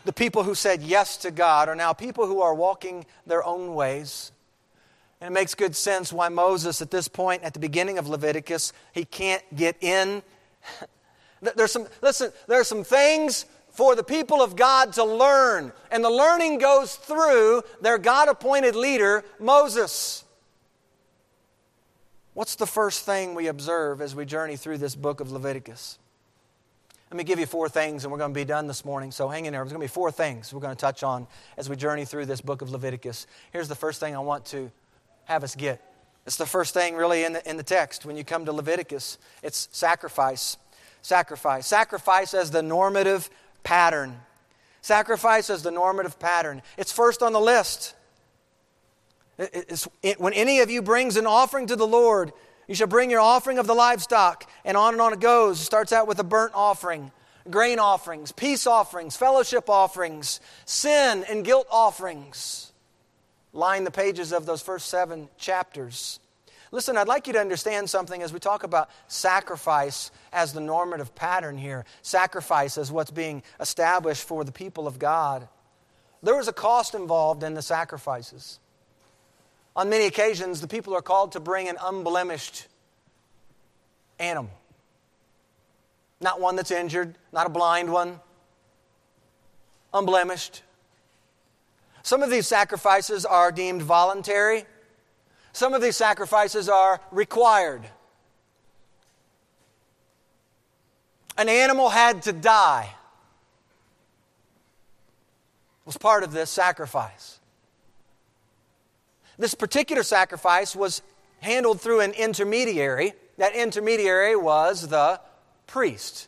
[0.05, 3.75] The people who said yes to God are now people who are walking their own
[3.75, 4.31] ways.
[5.21, 8.71] And it makes good sense why Moses, at this point, at the beginning of Leviticus,
[8.93, 10.23] he can't get in.
[11.55, 16.03] There's some, listen, there are some things for the people of God to learn, and
[16.03, 20.25] the learning goes through their God appointed leader, Moses.
[22.39, 25.99] What's the first thing we observe as we journey through this book of Leviticus?
[27.11, 29.11] Let me give you four things, and we're going to be done this morning.
[29.11, 29.61] So hang in there.
[29.61, 32.27] There's going to be four things we're going to touch on as we journey through
[32.27, 33.27] this book of Leviticus.
[33.51, 34.71] Here's the first thing I want to
[35.25, 35.81] have us get.
[36.25, 39.17] It's the first thing, really, in the, in the text when you come to Leviticus.
[39.43, 40.55] It's sacrifice.
[41.01, 41.67] Sacrifice.
[41.67, 43.29] Sacrifice as the normative
[43.63, 44.17] pattern.
[44.81, 46.61] Sacrifice as the normative pattern.
[46.77, 47.95] It's first on the list.
[49.39, 52.33] It, when any of you brings an offering to the Lord,
[52.67, 55.61] you shall bring your offering of the livestock, and on and on it goes.
[55.61, 57.11] It starts out with a burnt offering,
[57.49, 62.73] grain offerings, peace offerings, fellowship offerings, sin and guilt offerings.
[63.53, 66.19] Line the pages of those first seven chapters.
[66.71, 71.15] Listen, I'd like you to understand something as we talk about sacrifice as the normative
[71.15, 71.85] pattern here.
[72.03, 75.47] Sacrifice as what's being established for the people of God.
[76.21, 78.59] There was a cost involved in the sacrifices.
[79.79, 82.67] On many occasions, the people are called to bring an unblemished
[84.19, 84.51] animal.
[86.19, 88.19] Not one that's injured, not a blind one,
[89.93, 90.63] unblemished.
[92.03, 94.65] Some of these sacrifices are deemed voluntary,
[95.53, 97.83] some of these sacrifices are required.
[101.37, 102.95] An animal had to die,
[105.85, 107.38] was part of this sacrifice.
[109.39, 111.01] This particular sacrifice was
[111.39, 113.13] handled through an intermediary.
[113.37, 115.21] That intermediary was the
[115.65, 116.27] priest.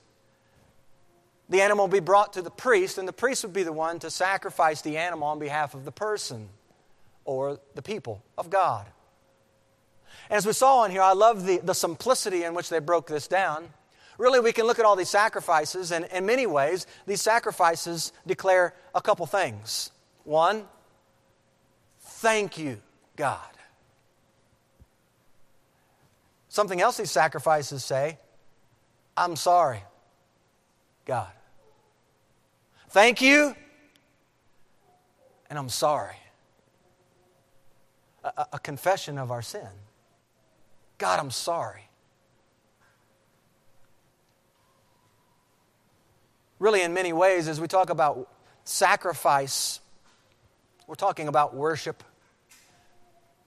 [1.50, 4.00] The animal would be brought to the priest, and the priest would be the one
[4.00, 6.48] to sacrifice the animal on behalf of the person
[7.26, 8.86] or the people of God.
[10.30, 13.28] As we saw in here, I love the, the simplicity in which they broke this
[13.28, 13.68] down.
[14.18, 18.74] Really, we can look at all these sacrifices, and in many ways, these sacrifices declare
[18.96, 19.92] a couple things.
[20.24, 20.64] One,
[22.00, 22.80] thank you.
[23.16, 23.40] God.
[26.50, 28.18] Something else these sacrifices say
[29.16, 29.84] I'm sorry,
[31.06, 31.32] God.
[32.90, 33.56] Thank you,
[35.50, 36.16] and I'm sorry.
[38.24, 39.68] A, a, confession of our sin.
[40.98, 41.90] God, I'm sorry.
[46.60, 48.30] Really, in many ways, as we talk about
[48.64, 49.80] sacrifice,
[50.86, 52.04] we're talking about worship.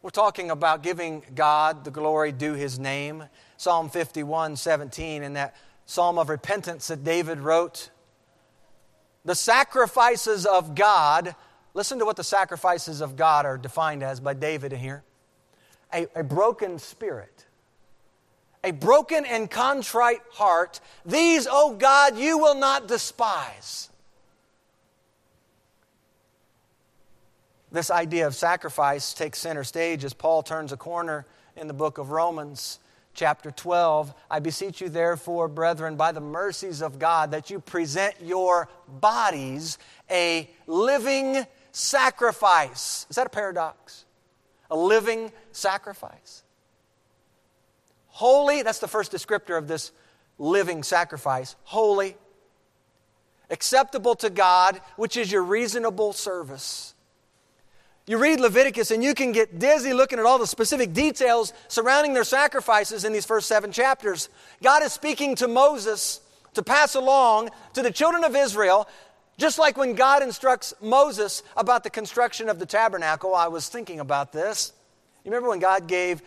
[0.04, 3.24] We're talking about giving God the glory due his name.
[3.56, 7.88] Psalm 51 17, in that psalm of repentance that David wrote.
[9.24, 11.34] The sacrifices of God,
[11.72, 15.04] listen to what the sacrifices of God are defined as by David here
[15.90, 17.46] a, a broken spirit,
[18.62, 20.80] a broken and contrite heart.
[21.06, 23.88] These, O oh God, you will not despise.
[27.74, 31.98] This idea of sacrifice takes center stage as Paul turns a corner in the book
[31.98, 32.78] of Romans,
[33.14, 34.14] chapter 12.
[34.30, 39.78] I beseech you, therefore, brethren, by the mercies of God, that you present your bodies
[40.08, 43.06] a living sacrifice.
[43.10, 44.04] Is that a paradox?
[44.70, 46.44] A living sacrifice.
[48.06, 49.90] Holy, that's the first descriptor of this
[50.38, 51.56] living sacrifice.
[51.64, 52.16] Holy,
[53.50, 56.93] acceptable to God, which is your reasonable service.
[58.06, 62.12] You read Leviticus and you can get dizzy looking at all the specific details surrounding
[62.12, 64.28] their sacrifices in these first seven chapters.
[64.62, 66.20] God is speaking to Moses
[66.52, 68.86] to pass along to the children of Israel,
[69.38, 73.34] just like when God instructs Moses about the construction of the tabernacle.
[73.34, 74.74] I was thinking about this.
[75.24, 76.22] You remember when God gave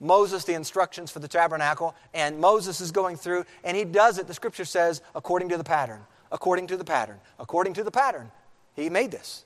[0.00, 4.28] Moses the instructions for the tabernacle, and Moses is going through, and he does it,
[4.28, 6.00] the scripture says, according to the pattern,
[6.30, 8.30] according to the pattern, according to the pattern.
[8.74, 9.44] He made this.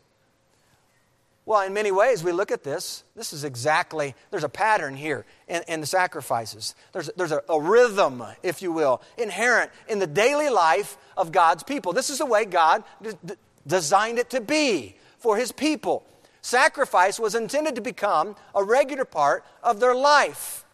[1.44, 3.02] Well, in many ways, we look at this.
[3.16, 6.74] This is exactly, there's a pattern here in, in the sacrifices.
[6.92, 11.64] There's, there's a, a, rhythm, if you will, inherent in the daily life of God's
[11.64, 11.92] people.
[11.92, 13.35] This is the way God d- d-
[13.66, 16.07] designed it to be for His people.
[16.42, 20.64] Sacrifice was intended to become a regular part of their life.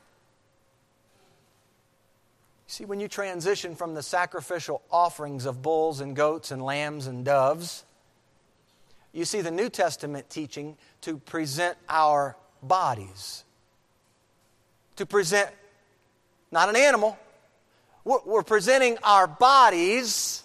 [2.66, 7.24] See, when you transition from the sacrificial offerings of bulls and goats and lambs and
[7.24, 7.85] doves,
[9.12, 13.44] you see the New Testament teaching to present our bodies.
[14.97, 15.51] To present
[16.51, 17.18] not an animal,
[18.05, 20.42] we're, we're presenting our bodies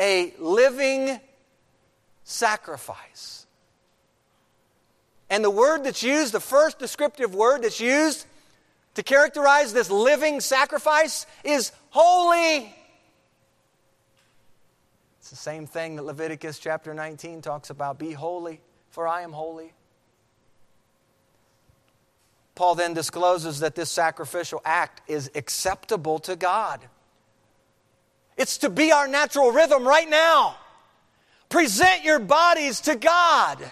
[0.00, 1.20] a living
[2.24, 3.46] sacrifice.
[5.30, 8.26] And the word that's used, the first descriptive word that's used
[8.94, 12.74] to characterize this living sacrifice is holy.
[15.24, 18.60] It's the same thing that Leviticus chapter 19 talks about be holy,
[18.90, 19.72] for I am holy.
[22.54, 26.80] Paul then discloses that this sacrificial act is acceptable to God.
[28.36, 30.58] It's to be our natural rhythm right now.
[31.48, 33.64] Present your bodies to God.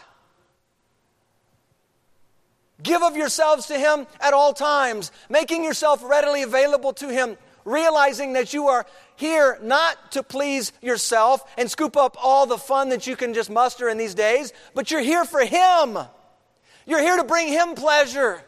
[2.82, 7.36] Give of yourselves to Him at all times, making yourself readily available to Him,
[7.66, 8.86] realizing that you are
[9.16, 13.50] here not to please yourself and scoop up all the fun that you can just
[13.50, 15.98] muster in these days, but you're here for Him.
[16.86, 18.42] You're here to bring Him pleasure.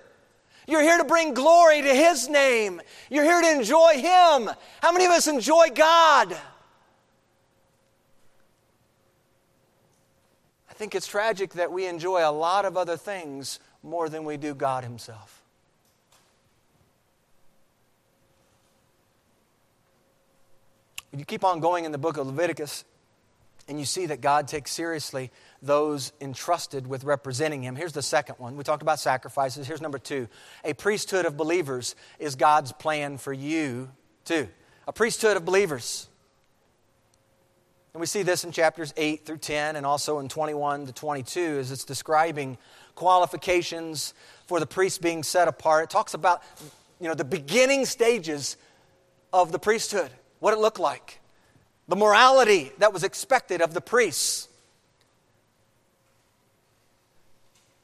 [0.67, 2.81] You're here to bring glory to His name.
[3.11, 4.51] You're here to enjoy Him.
[4.81, 6.37] How many of us enjoy God?
[10.71, 14.37] I think it's tragic that we enjoy a lot of other things more than we
[14.37, 15.44] do God Himself.
[21.17, 22.85] You keep on going in the book of Leviticus,
[23.69, 25.31] and you see that God takes seriously
[25.63, 27.77] those entrusted with representing Him.
[27.77, 28.57] Here's the second one.
[28.57, 29.67] We talked about sacrifices.
[29.67, 30.29] Here's number two.
[30.65, 33.91] A priesthood of believers is God's plan for you,
[34.25, 34.49] too.
[34.87, 36.09] A priesthood of believers.
[37.95, 41.41] And we see this in chapters 8 through 10 and also in 21 to 22
[41.41, 42.59] as it's describing
[42.97, 44.15] qualifications
[44.47, 45.85] for the priest being set apart.
[45.85, 46.43] It talks about
[47.01, 48.57] you know, the beginning stages
[49.33, 50.11] of the priesthood,
[50.45, 51.21] what it looked like,
[51.89, 54.47] the morality that was expected of the priests.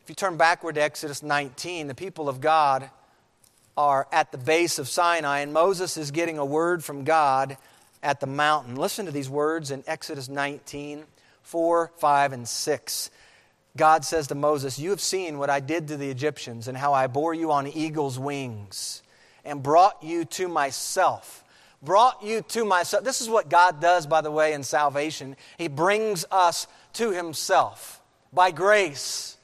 [0.02, 2.90] If you turn backward to Exodus 19, the people of God
[3.78, 7.56] are at the base of Sinai, and Moses is getting a word from God
[8.02, 8.76] at the mountain.
[8.76, 11.04] Listen to these words in Exodus 19
[11.42, 13.10] 4, 5, and 6.
[13.74, 16.92] God says to Moses, You have seen what I did to the Egyptians and how
[16.92, 19.02] I bore you on eagle's wings
[19.46, 21.42] and brought you to myself.
[21.82, 23.04] Brought you to myself.
[23.04, 25.36] This is what God does, by the way, in salvation.
[25.56, 28.00] He brings us to Himself
[28.32, 29.36] by grace.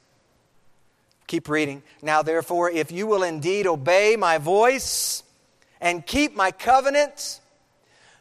[1.25, 1.83] Keep reading.
[2.01, 5.23] Now, therefore, if you will indeed obey my voice
[5.81, 7.41] and keep my covenant,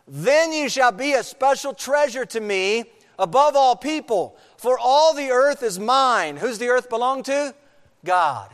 [0.09, 2.85] then you shall be a special treasure to me
[3.19, 6.37] above all people for all the earth is mine.
[6.37, 7.55] Who's the earth belong to?
[8.05, 8.51] God.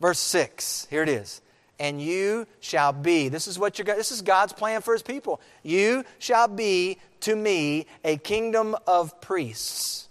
[0.00, 1.40] Verse 6, here it is.
[1.80, 5.40] And you shall be, this is what you're this is God's plan for his people.
[5.62, 10.08] You shall be to me a kingdom of priests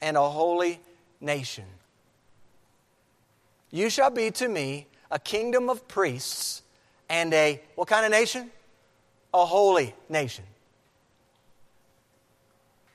[0.00, 0.80] and a holy
[1.20, 1.64] nation.
[3.70, 6.62] You shall be to me a kingdom of priests
[7.08, 8.50] and a what kind of nation?
[9.32, 10.44] A holy nation.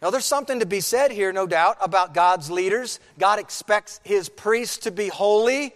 [0.01, 2.99] Now, there's something to be said here, no doubt, about God's leaders.
[3.19, 5.75] God expects his priests to be holy.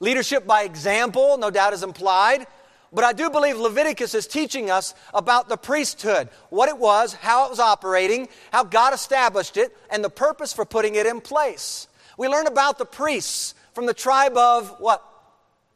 [0.00, 2.46] Leadership by example, no doubt, is implied.
[2.92, 7.46] But I do believe Leviticus is teaching us about the priesthood, what it was, how
[7.46, 11.88] it was operating, how God established it, and the purpose for putting it in place.
[12.16, 15.02] We learn about the priests from the tribe of what?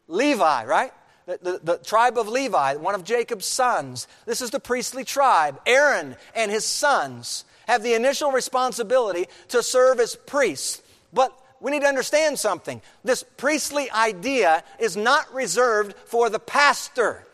[0.07, 0.91] Levi, right?
[1.25, 4.07] the, the, the, tribe of Levi, one of Jacob's sons.
[4.25, 5.59] This is the priestly tribe.
[5.65, 10.81] Aaron and his sons have the initial responsibility to serve as priests.
[11.13, 12.81] But we need to understand something.
[13.03, 17.25] This priestly idea is not reserved for the pastor,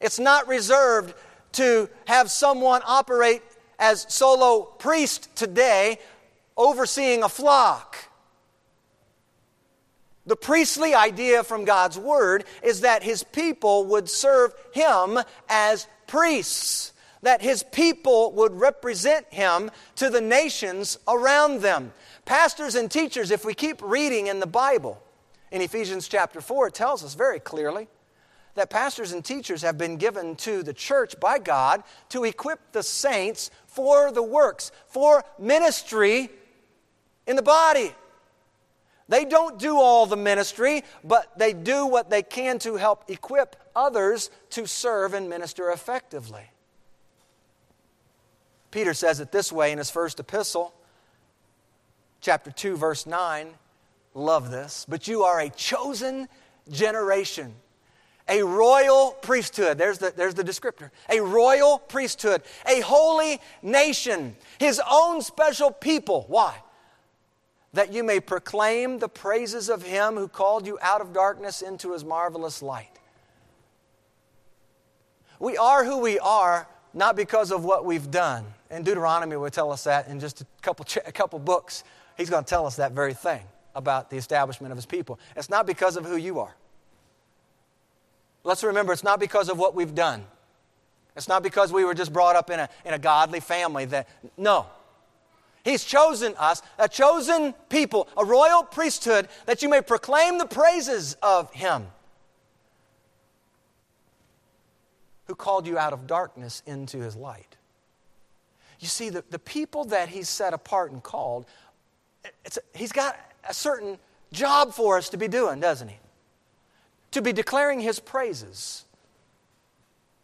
[0.00, 1.14] it's not reserved
[1.52, 3.42] to have someone operate
[3.78, 5.98] as solo priest today
[6.56, 7.96] overseeing a flock.
[10.26, 16.92] The priestly idea from God's word is that his people would serve him as priests,
[17.22, 21.92] that his people would represent him to the nations around them.
[22.26, 25.00] Pastors and teachers, if we keep reading in the Bible,
[25.52, 27.88] in Ephesians chapter 4, it tells us very clearly
[28.56, 32.82] that pastors and teachers have been given to the church by God to equip the
[32.82, 36.28] saints for the works, for ministry
[37.28, 37.94] in the body.
[39.08, 43.54] They don't do all the ministry, but they do what they can to help equip
[43.76, 46.50] others to serve and minister effectively.
[48.72, 50.74] Peter says it this way in his first epistle,
[52.20, 53.48] chapter 2, verse 9.
[54.14, 54.86] Love this.
[54.88, 56.28] But you are a chosen
[56.70, 57.54] generation,
[58.28, 59.78] a royal priesthood.
[59.78, 60.90] There's the, there's the descriptor.
[61.10, 66.24] A royal priesthood, a holy nation, his own special people.
[66.28, 66.62] Why?
[67.76, 71.92] that you may proclaim the praises of him who called you out of darkness into
[71.92, 72.98] his marvelous light.
[75.38, 78.46] We are who we are not because of what we've done.
[78.70, 81.84] And Deuteronomy will tell us that in just a couple, a couple books.
[82.16, 83.42] He's going to tell us that very thing
[83.74, 85.18] about the establishment of his people.
[85.36, 86.54] It's not because of who you are.
[88.42, 90.24] Let's remember, it's not because of what we've done.
[91.16, 94.08] It's not because we were just brought up in a, in a godly family that,
[94.36, 94.66] no.
[95.64, 101.16] He's chosen us, a chosen people, a royal priesthood, that you may proclaim the praises
[101.22, 101.86] of Him
[105.24, 107.56] who called you out of darkness into His light.
[108.78, 111.46] You see, the, the people that he set apart and called,
[112.74, 113.18] He's got
[113.48, 113.98] a certain
[114.32, 115.98] job for us to be doing, doesn't He?
[117.12, 118.84] To be declaring His praises.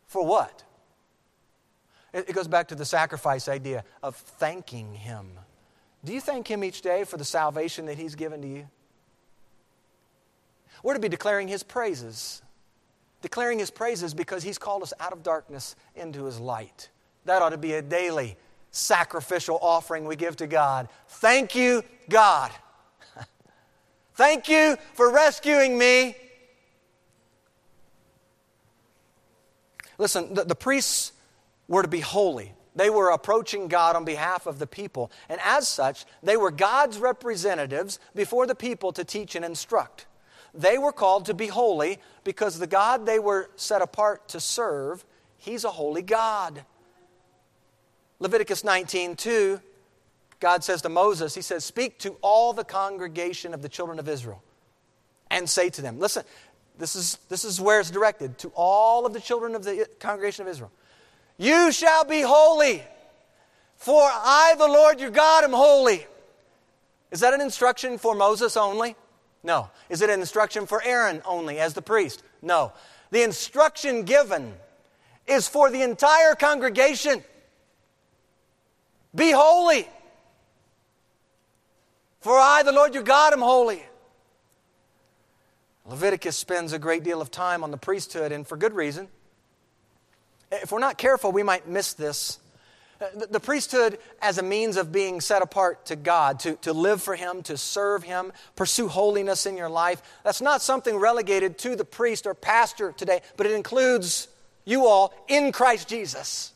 [0.06, 0.62] For what?
[2.12, 5.30] It goes back to the sacrifice idea of thanking Him.
[6.04, 8.68] Do you thank Him each day for the salvation that He's given to you?
[10.82, 12.42] We're to be declaring His praises.
[13.22, 16.90] Declaring His praises because He's called us out of darkness into His light.
[17.24, 18.36] That ought to be a daily
[18.72, 20.88] sacrificial offering we give to God.
[21.06, 22.50] Thank you, God.
[24.14, 26.16] Thank you for rescuing me.
[29.98, 31.12] Listen, the, the priests
[31.68, 32.52] were to be holy.
[32.74, 35.12] They were approaching God on behalf of the people.
[35.28, 40.06] And as such, they were God's representatives before the people to teach and instruct.
[40.54, 45.04] They were called to be holy because the God they were set apart to serve,
[45.36, 46.64] He's a holy God.
[48.22, 49.60] Leviticus 19 2,
[50.38, 54.08] God says to Moses, He says, Speak to all the congregation of the children of
[54.08, 54.40] Israel
[55.28, 56.22] and say to them, Listen,
[56.78, 60.46] this is, this is where it's directed to all of the children of the congregation
[60.46, 60.70] of Israel.
[61.36, 62.84] You shall be holy,
[63.76, 66.06] for I, the Lord your God, am holy.
[67.10, 68.94] Is that an instruction for Moses only?
[69.42, 69.68] No.
[69.88, 72.22] Is it an instruction for Aaron only as the priest?
[72.40, 72.72] No.
[73.10, 74.54] The instruction given
[75.26, 77.24] is for the entire congregation.
[79.14, 79.88] Be holy.
[82.20, 83.82] For I, the Lord your God, am holy.
[85.84, 89.08] Leviticus spends a great deal of time on the priesthood, and for good reason.
[90.50, 92.38] If we're not careful, we might miss this.
[93.00, 97.02] Uh, the priesthood as a means of being set apart to God, to, to live
[97.02, 101.74] for Him, to serve Him, pursue holiness in your life, that's not something relegated to
[101.74, 104.28] the priest or pastor today, but it includes
[104.64, 106.51] you all in Christ Jesus.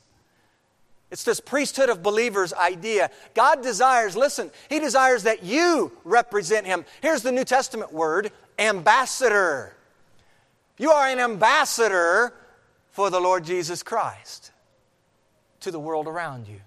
[1.10, 3.10] It's this priesthood of believers idea.
[3.34, 6.84] God desires, listen, He desires that you represent Him.
[7.00, 9.76] Here's the New Testament word ambassador.
[10.78, 12.34] You are an ambassador
[12.90, 14.50] for the Lord Jesus Christ
[15.60, 16.60] to the world around you?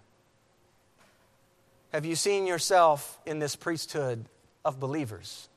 [1.92, 4.26] Have you seen yourself in this priesthood
[4.64, 5.50] of believers?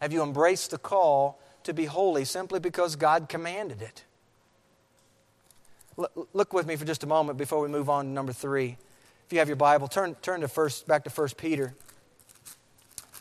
[0.00, 4.04] Have you embraced the call to be holy simply because God commanded it?
[5.96, 8.76] Look with me for just a moment before we move on to number three.
[9.26, 11.74] If you have your Bible, turn, turn to first, back to 1 Peter.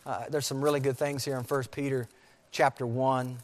[0.06, 2.08] Uh, there's some really good things here in 1 Peter
[2.52, 3.38] chapter 1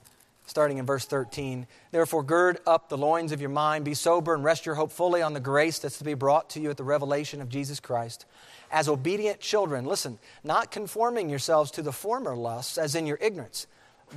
[0.50, 1.68] starting in verse 13.
[1.92, 5.22] Therefore, gird up the loins of your mind, be sober, and rest your hope fully
[5.22, 8.26] on the grace that's to be brought to you at the revelation of Jesus Christ.
[8.72, 13.68] As obedient children, listen, not conforming yourselves to the former lusts, as in your ignorance,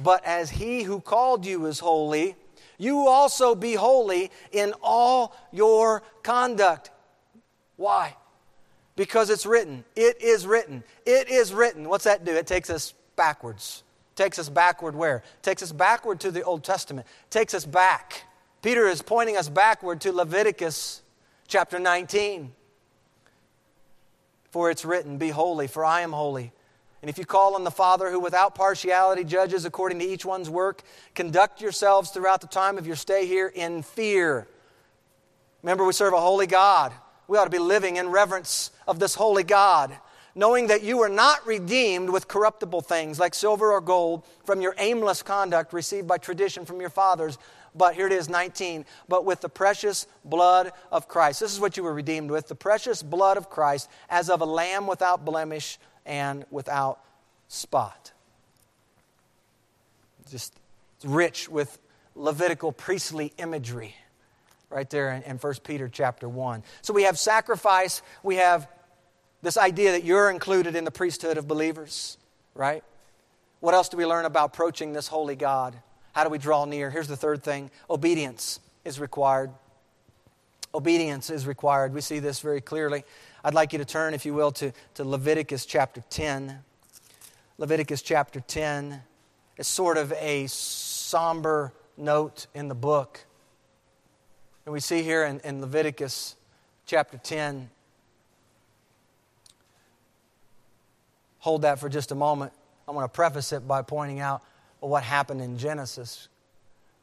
[0.02, 2.34] but as he who called you is holy,
[2.82, 6.90] you also be holy in all your conduct.
[7.76, 8.16] Why?
[8.96, 9.84] Because it's written.
[9.94, 10.82] It is written.
[11.06, 11.88] It is written.
[11.88, 12.34] What's that do?
[12.34, 13.84] It takes us backwards.
[14.16, 15.22] Takes us backward where?
[15.42, 17.06] Takes us backward to the Old Testament.
[17.30, 18.24] Takes us back.
[18.62, 21.02] Peter is pointing us backward to Leviticus
[21.46, 22.52] chapter 19.
[24.50, 26.52] For it's written, Be holy, for I am holy.
[27.02, 30.48] And if you call on the Father who without partiality judges according to each one's
[30.48, 30.82] work,
[31.14, 34.46] conduct yourselves throughout the time of your stay here in fear.
[35.62, 36.92] Remember, we serve a holy God.
[37.26, 39.96] We ought to be living in reverence of this holy God
[40.34, 44.74] knowing that you were not redeemed with corruptible things like silver or gold from your
[44.78, 47.38] aimless conduct received by tradition from your fathers.
[47.74, 51.40] But here it is, 19, but with the precious blood of Christ.
[51.40, 54.46] This is what you were redeemed with the precious blood of Christ, as of a
[54.46, 57.00] lamb without blemish and without
[57.48, 58.12] spot.
[60.30, 60.54] Just
[61.04, 61.78] rich with
[62.14, 63.94] Levitical priestly imagery
[64.68, 66.62] right there in, in 1 Peter chapter 1.
[66.82, 68.68] So we have sacrifice, we have
[69.42, 72.16] this idea that you're included in the priesthood of believers,
[72.54, 72.82] right?
[73.60, 75.76] What else do we learn about approaching this holy God?
[76.12, 76.90] How do we draw near?
[76.90, 79.50] Here's the third thing obedience is required.
[80.74, 81.92] Obedience is required.
[81.92, 83.04] We see this very clearly.
[83.44, 86.60] I'd like you to turn, if you will, to, to Leviticus chapter 10.
[87.58, 89.02] Leviticus chapter 10
[89.56, 93.24] is sort of a somber note in the book.
[94.64, 96.36] And we see here in, in Leviticus
[96.86, 97.68] chapter 10.
[101.40, 102.52] Hold that for just a moment.
[102.86, 104.42] I want to preface it by pointing out
[104.78, 106.28] what happened in Genesis.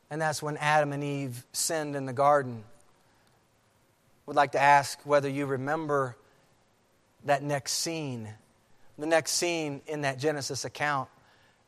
[0.10, 2.64] And that's when Adam and Eve sinned in the garden.
[4.26, 6.16] Would like to ask whether you remember
[7.26, 8.30] that next scene.
[8.98, 11.10] The next scene in that Genesis account.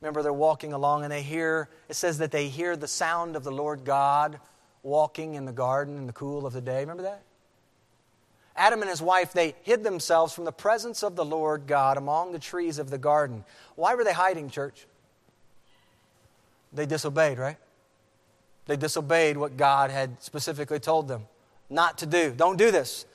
[0.01, 3.43] Remember, they're walking along and they hear, it says that they hear the sound of
[3.43, 4.39] the Lord God
[4.83, 6.79] walking in the garden in the cool of the day.
[6.79, 7.21] Remember that?
[8.55, 12.31] Adam and his wife, they hid themselves from the presence of the Lord God among
[12.31, 13.45] the trees of the garden.
[13.75, 14.87] Why were they hiding, church?
[16.73, 17.57] They disobeyed, right?
[18.65, 21.27] They disobeyed what God had specifically told them
[21.69, 22.31] not to do.
[22.35, 23.05] Don't do this.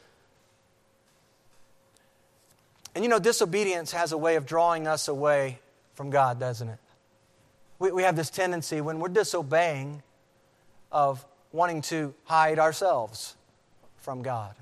[2.97, 5.59] And you know, disobedience has a way of drawing us away
[5.93, 6.79] from God, doesn't it?
[7.79, 10.03] We, we have this tendency when we're disobeying
[10.91, 11.23] of
[11.53, 13.37] wanting to hide ourselves
[13.99, 14.55] from God.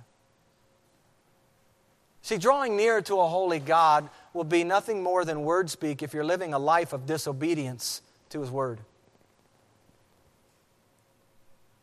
[2.23, 6.13] See, drawing near to a holy God will be nothing more than word speak if
[6.13, 8.81] you're living a life of disobedience to His Word.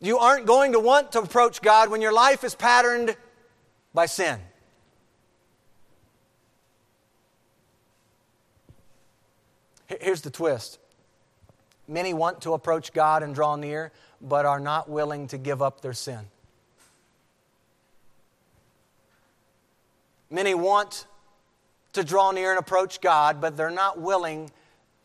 [0.00, 3.16] You aren't going to want to approach God when your life is patterned
[3.94, 4.38] by sin.
[10.00, 10.78] Here's the twist
[11.88, 15.80] many want to approach God and draw near, but are not willing to give up
[15.80, 16.20] their sin.
[20.30, 21.06] Many want
[21.92, 24.50] to draw near and approach God, but they're not willing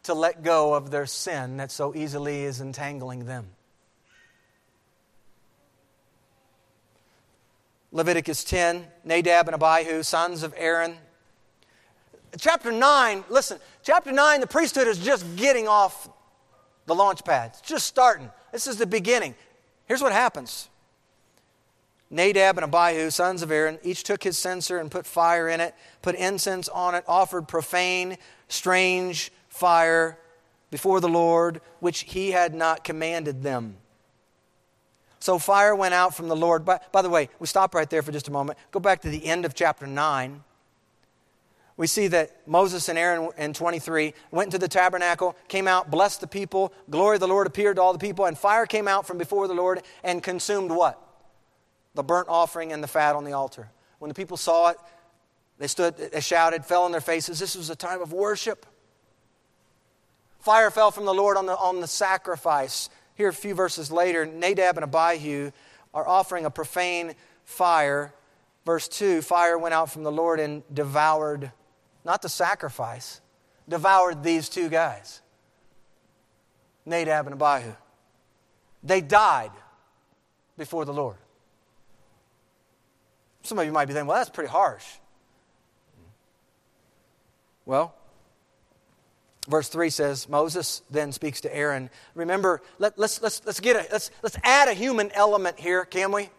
[0.03, 3.47] to let go of their sin that so easily is entangling them.
[7.91, 10.95] Leviticus 10, Nadab and Abihu, sons of Aaron,
[12.37, 16.09] chapter 9, listen, chapter 9, the priesthood is just getting off
[16.87, 17.51] the launch pad.
[17.53, 18.29] It's just starting.
[18.51, 19.33] This is the beginning.
[19.85, 20.67] Here's what happens
[22.09, 25.73] Nadab and Abihu, sons of Aaron, each took his censer and put fire in it,
[26.01, 28.17] put incense on it, offered profane,
[28.49, 30.17] strange fire
[30.69, 33.77] before the Lord, which he had not commanded them.
[35.19, 36.65] So fire went out from the Lord.
[36.65, 38.59] By, by the way, we stop right there for just a moment.
[38.71, 40.43] Go back to the end of chapter 9
[41.77, 46.21] we see that Moses and Aaron in 23 went into the tabernacle, came out, blessed
[46.21, 49.05] the people, glory of the Lord appeared to all the people, and fire came out
[49.05, 50.99] from before the Lord and consumed what?
[51.93, 53.69] The burnt offering and the fat on the altar.
[53.99, 54.77] When the people saw it,
[55.59, 57.39] they stood, they shouted, fell on their faces.
[57.39, 58.65] This was a time of worship.
[60.39, 62.89] Fire fell from the Lord on the, on the sacrifice.
[63.15, 65.51] Here, a few verses later, Nadab and Abihu
[65.93, 67.13] are offering a profane
[67.43, 68.13] fire.
[68.65, 71.51] Verse 2 Fire went out from the Lord and devoured
[72.07, 73.19] not the sacrifice,
[73.67, 75.21] devoured these two guys
[76.85, 77.73] Nadab and Abihu.
[78.81, 79.51] They died
[80.57, 81.17] before the Lord.
[83.43, 84.85] Some of you might be thinking, well, that's pretty harsh.
[87.65, 87.93] Well,
[89.49, 91.89] verse 3 says Moses then speaks to Aaron.
[92.15, 96.13] Remember, let, let's, let's, let's, get a, let's, let's add a human element here, can
[96.13, 96.29] we?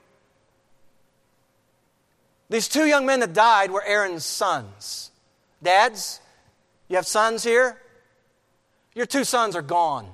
[2.49, 5.08] These two young men that died were Aaron's sons.
[5.63, 6.21] Dads,
[6.89, 7.81] you have sons here?
[8.95, 10.09] Your two sons are gone.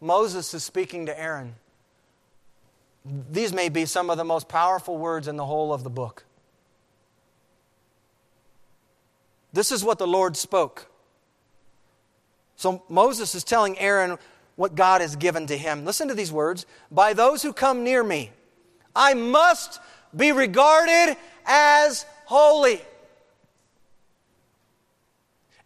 [0.00, 1.54] Moses is speaking to Aaron.
[3.04, 6.24] These may be some of the most powerful words in the whole of the book.
[9.52, 10.90] This is what the Lord spoke.
[12.56, 14.18] So Moses is telling Aaron
[14.56, 15.84] what God has given to him.
[15.84, 18.30] Listen to these words By those who come near me,
[18.94, 19.80] I must
[20.14, 21.16] be regarded
[21.46, 22.80] as holy.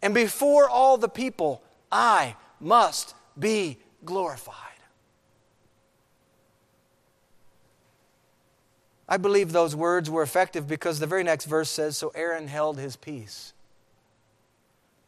[0.02, 4.54] And before all the people, I must be glorified.
[9.08, 12.78] I believe those words were effective because the very next verse says, So Aaron held
[12.78, 13.52] his peace.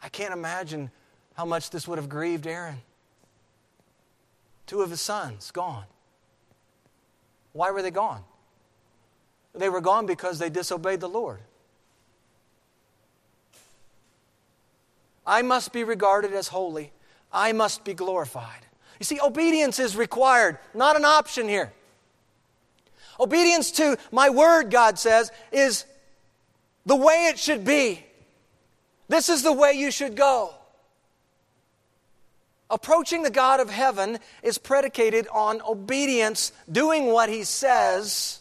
[0.03, 0.91] I can't imagine
[1.35, 2.81] how much this would have grieved Aaron.
[4.67, 5.85] Two of his sons gone.
[7.59, 8.23] Why were they gone?
[9.53, 11.41] They were gone because they disobeyed the Lord.
[15.27, 16.93] I must be regarded as holy.
[17.33, 18.65] I must be glorified.
[19.01, 21.73] You see, obedience is required, not an option here.
[23.19, 25.85] Obedience to my word, God says, is
[26.87, 28.07] the way it should be.
[29.09, 30.55] This is the way you should go.
[32.71, 38.41] Approaching the God of heaven is predicated on obedience, doing what He says.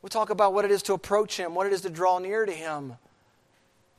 [0.00, 2.46] We'll talk about what it is to approach Him, what it is to draw near
[2.46, 2.94] to Him.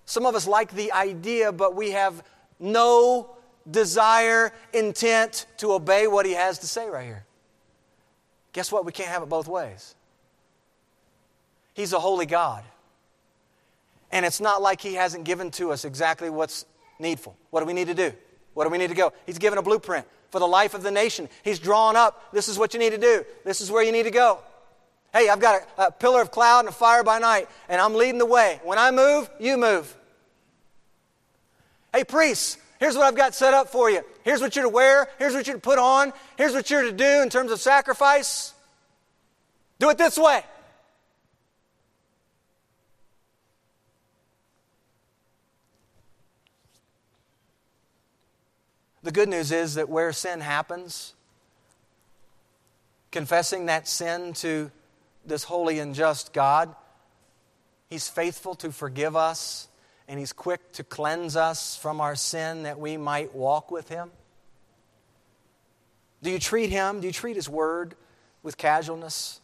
[0.05, 2.23] Some of us like the idea, but we have
[2.59, 3.29] no
[3.69, 7.25] desire, intent to obey what He has to say right here.
[8.53, 8.85] Guess what?
[8.85, 9.95] We can't have it both ways.
[11.73, 12.63] He's a holy God.
[14.11, 16.65] And it's not like He hasn't given to us exactly what's
[17.01, 17.35] needful.
[17.49, 18.13] What do we need to do?
[18.53, 19.11] What do we need to go?
[19.25, 21.27] He's given a blueprint for the life of the nation.
[21.43, 24.03] He's drawn up this is what you need to do, this is where you need
[24.03, 24.39] to go.
[25.13, 27.95] Hey, I've got a, a pillar of cloud and a fire by night, and I'm
[27.95, 28.61] leading the way.
[28.63, 29.93] When I move, you move.
[31.93, 34.03] Hey, priests, here's what I've got set up for you.
[34.23, 35.09] Here's what you're to wear.
[35.19, 36.13] Here's what you're to put on.
[36.37, 38.53] Here's what you're to do in terms of sacrifice.
[39.79, 40.43] Do it this way.
[49.03, 51.13] The good news is that where sin happens,
[53.11, 54.71] confessing that sin to
[55.25, 56.75] this holy and just God,
[57.89, 59.67] He's faithful to forgive us
[60.07, 64.11] and He's quick to cleanse us from our sin that we might walk with Him.
[66.21, 67.95] Do you treat Him, do you treat His Word
[68.43, 69.39] with casualness?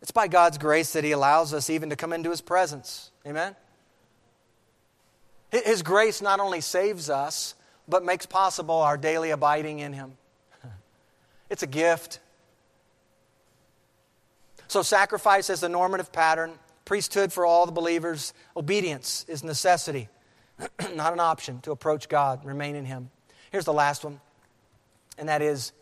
[0.00, 3.12] It's by God's grace that He allows us even to come into His presence.
[3.24, 3.54] Amen?
[5.52, 7.54] His grace not only saves us,
[7.86, 10.16] but makes possible our daily abiding in Him.
[11.50, 12.20] It's a gift.
[14.68, 16.52] So, sacrifice as the normative pattern,
[16.86, 20.08] priesthood for all the believers, obedience is necessity,
[20.94, 23.10] not an option to approach God, remain in Him.
[23.50, 24.18] Here's the last one,
[25.18, 25.72] and that is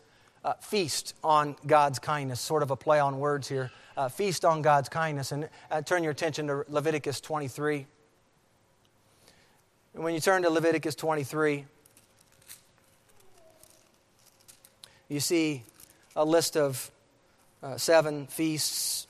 [0.43, 3.71] uh, feast on God's kindness, sort of a play on words here.
[3.95, 5.31] Uh, feast on God's kindness.
[5.31, 7.85] And uh, turn your attention to Leviticus 23.
[9.93, 11.65] And when you turn to Leviticus 23,
[15.09, 15.63] you see
[16.15, 16.89] a list of
[17.61, 19.07] uh, seven feasts.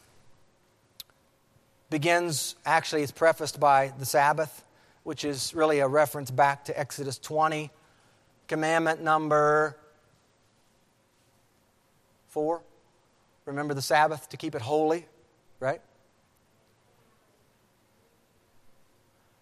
[1.91, 4.63] Begins, actually, it's prefaced by the Sabbath,
[5.03, 7.69] which is really a reference back to Exodus 20.
[8.47, 9.77] Commandment number
[12.29, 12.61] four.
[13.45, 15.05] Remember the Sabbath to keep it holy,
[15.59, 15.81] right?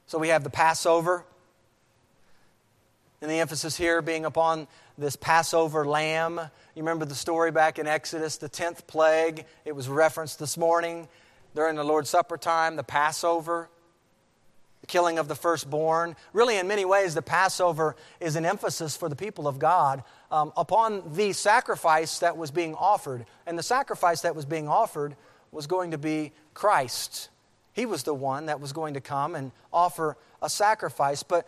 [0.10, 1.24] So we have the Passover,
[3.22, 6.40] and the emphasis here being upon this Passover lamb.
[6.40, 9.46] You remember the story back in Exodus, the 10th plague.
[9.66, 11.08] It was referenced this morning
[11.54, 13.70] during the Lord's Supper time, the Passover,
[14.82, 16.16] the killing of the firstborn.
[16.34, 20.02] Really, in many ways, the Passover is an emphasis for the people of God
[20.32, 23.28] um, upon the sacrifice that was being offered.
[23.46, 25.16] And the sacrifice that was being offered
[25.52, 27.30] was going to be Christ.
[27.74, 31.24] He was the one that was going to come and offer a sacrifice.
[31.24, 31.48] But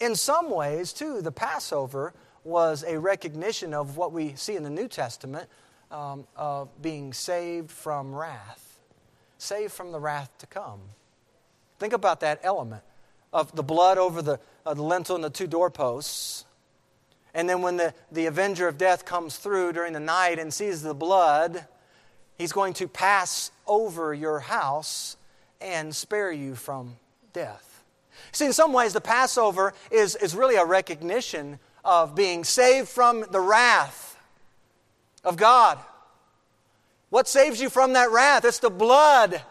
[0.00, 4.70] in some ways, too, the Passover was a recognition of what we see in the
[4.70, 5.48] New Testament
[5.90, 8.80] um, of being saved from wrath,
[9.38, 10.80] saved from the wrath to come.
[11.78, 12.82] Think about that element
[13.32, 16.44] of the blood over the, uh, the lintel and the two doorposts.
[17.34, 20.82] And then when the, the avenger of death comes through during the night and sees
[20.82, 21.66] the blood,
[22.38, 25.16] he's going to pass over your house
[25.64, 26.96] and spare you from
[27.32, 27.82] death.
[28.32, 33.24] See, in some ways, the Passover is, is really a recognition of being saved from
[33.30, 34.16] the wrath
[35.24, 35.78] of God.
[37.10, 38.44] What saves you from that wrath?
[38.44, 39.42] It's the blood.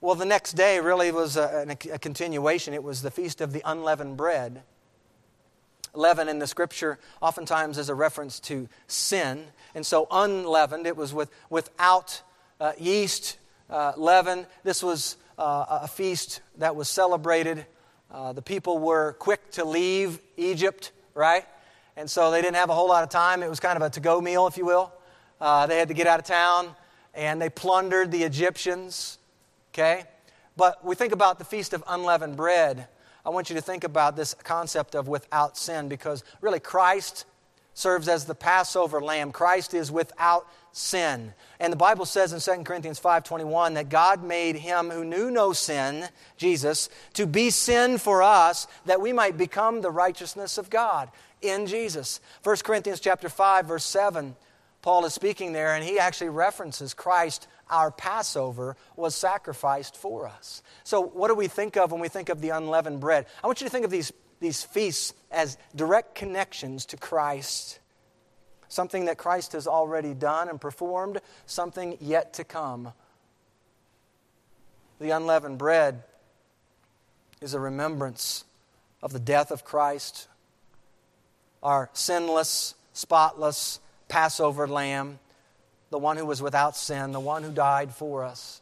[0.00, 2.72] Well, the next day really was a, a, continuation.
[2.72, 4.62] It was the feast of the unleavened bread.
[5.94, 9.46] Leaven in the scripture oftentimes is a reference to sin.
[9.74, 12.22] And so, unleavened, it was with, without
[12.60, 13.38] uh, yeast,
[13.70, 14.46] uh, leaven.
[14.64, 17.66] This was uh, a feast that was celebrated.
[18.10, 21.44] Uh, the people were quick to leave Egypt, right?
[21.96, 23.42] And so they didn't have a whole lot of time.
[23.42, 24.92] It was kind of a to go meal, if you will.
[25.40, 26.74] Uh, they had to get out of town
[27.14, 29.18] and they plundered the Egyptians,
[29.72, 30.04] okay?
[30.56, 32.88] But we think about the Feast of Unleavened Bread.
[33.24, 37.24] I want you to think about this concept of without sin because really Christ
[37.74, 39.32] serves as the Passover lamb.
[39.32, 40.46] Christ is without
[40.78, 41.34] sin.
[41.60, 45.52] And the Bible says in 2 Corinthians 5:21 that God made him who knew no
[45.52, 51.10] sin, Jesus, to be sin for us that we might become the righteousness of God
[51.42, 52.20] in Jesus.
[52.42, 54.36] 1 Corinthians chapter 5 verse 7
[54.82, 60.62] Paul is speaking there, and he actually references Christ, our Passover, was sacrificed for us.
[60.84, 63.26] So, what do we think of when we think of the unleavened bread?
[63.42, 67.80] I want you to think of these, these feasts as direct connections to Christ.
[68.68, 72.92] Something that Christ has already done and performed, something yet to come.
[75.00, 76.02] The unleavened bread
[77.40, 78.44] is a remembrance
[79.02, 80.28] of the death of Christ,
[81.62, 85.18] our sinless, spotless Passover lamb,
[85.90, 88.60] the one who was without sin, the one who died for us.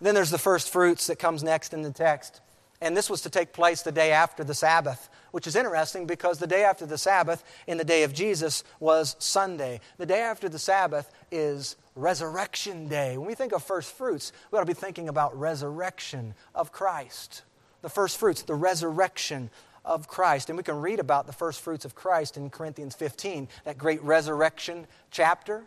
[0.00, 2.40] then there's the first fruits that comes next in the text.
[2.80, 6.38] And this was to take place the day after the Sabbath, which is interesting because
[6.38, 9.80] the day after the Sabbath in the day of Jesus was Sunday.
[9.98, 13.18] The day after the Sabbath is Resurrection Day.
[13.18, 17.42] When we think of first fruits, we ought to be thinking about resurrection of Christ.
[17.80, 19.50] The first fruits, the resurrection
[19.84, 20.48] of Christ.
[20.48, 24.02] And we can read about the first fruits of Christ in Corinthians 15, that great
[24.02, 25.64] resurrection chapter.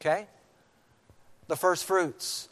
[0.00, 0.26] Okay?
[1.48, 2.48] The first fruits.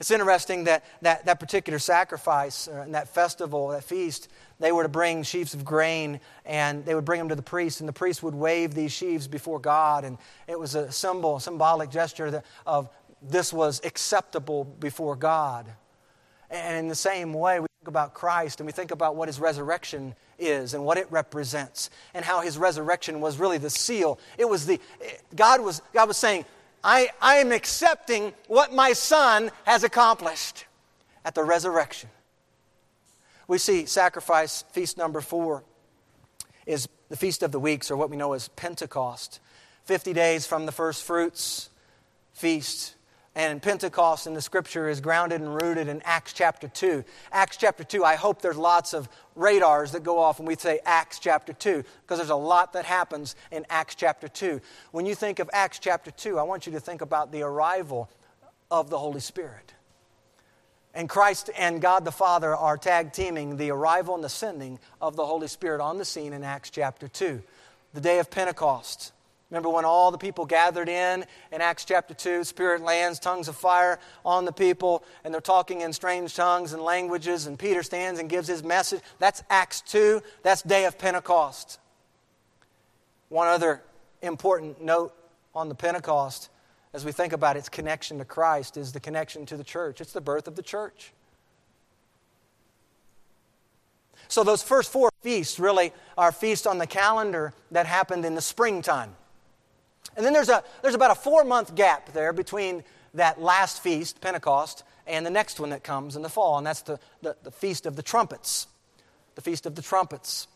[0.00, 4.28] It's interesting that that, that particular sacrifice uh, and that festival, that feast,
[4.60, 7.80] they were to bring sheaves of grain and they would bring them to the priest,
[7.80, 10.04] and the priest would wave these sheaves before God.
[10.04, 12.88] And it was a symbol, symbolic gesture that, of
[13.22, 15.66] this was acceptable before God.
[16.50, 19.40] And in the same way, we think about Christ and we think about what his
[19.40, 24.18] resurrection is and what it represents and how his resurrection was really the seal.
[24.36, 24.80] It was the,
[25.34, 26.44] God was, God was saying,
[26.82, 30.64] I, I am accepting what my son has accomplished
[31.24, 32.08] at the resurrection.
[33.50, 35.64] We see sacrifice, feast number four,
[36.66, 39.40] is the Feast of the Weeks, or what we know as Pentecost.
[39.86, 41.68] 50 days from the first fruits
[42.32, 42.94] feast
[43.34, 47.02] and Pentecost in the scripture is grounded and rooted in Acts chapter 2.
[47.32, 50.78] Acts chapter 2, I hope there's lots of radars that go off when we say
[50.86, 54.60] Acts chapter 2, because there's a lot that happens in Acts chapter 2.
[54.92, 58.08] When you think of Acts chapter 2, I want you to think about the arrival
[58.70, 59.74] of the Holy Spirit.
[60.94, 65.16] And Christ and God the Father are tag teaming the arrival and the sending of
[65.16, 67.42] the Holy Spirit on the scene in Acts chapter 2.
[67.94, 69.12] The day of Pentecost.
[69.50, 73.56] Remember when all the people gathered in in Acts chapter 2, Spirit lands, tongues of
[73.56, 78.20] fire on the people, and they're talking in strange tongues and languages, and Peter stands
[78.20, 79.00] and gives his message.
[79.18, 80.22] That's Acts 2.
[80.44, 81.80] That's day of Pentecost.
[83.28, 83.82] One other
[84.22, 85.14] important note
[85.52, 86.48] on the Pentecost,
[86.92, 90.00] as we think about its connection to Christ, is the connection to the church.
[90.00, 91.12] It's the birth of the church.
[94.28, 98.40] So, those first four feasts really are feasts on the calendar that happened in the
[98.40, 99.16] springtime.
[100.16, 102.84] And then there's, a, there's about a four month gap there between
[103.14, 106.82] that last feast, Pentecost, and the next one that comes in the fall, and that's
[106.82, 108.68] the, the, the Feast of the Trumpets.
[109.34, 110.46] The Feast of the Trumpets.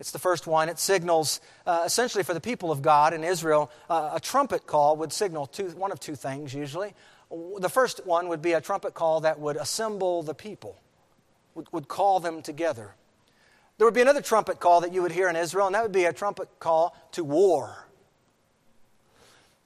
[0.00, 0.68] It's the first one.
[0.68, 4.96] It signals, uh, essentially, for the people of God in Israel, uh, a trumpet call
[4.96, 6.94] would signal two, one of two things usually.
[7.30, 10.76] The first one would be a trumpet call that would assemble the people,
[11.54, 12.94] would, would call them together.
[13.78, 15.92] There would be another trumpet call that you would hear in Israel, and that would
[15.92, 17.88] be a trumpet call to war.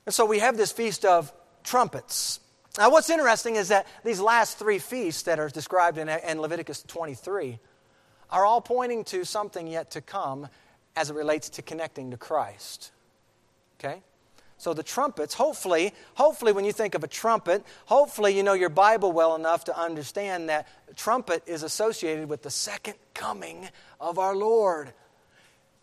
[0.07, 1.33] And so we have this feast of
[1.64, 2.41] trumpets.
[2.79, 6.83] Now, what's interesting is that these last three feasts that are described in, in Leviticus
[6.85, 7.59] 23
[8.31, 10.49] are all pointing to something yet to come
[10.97, 12.93] as it relates to connecting to Christ.
[13.79, 14.03] Okay?
[14.59, 18.68] So the trumpets, hopefully, hopefully when you think of a trumpet, hopefully you know your
[18.68, 20.66] Bible well enough to understand that
[20.97, 23.68] trumpet is associated with the second coming
[24.01, 24.93] of our Lord.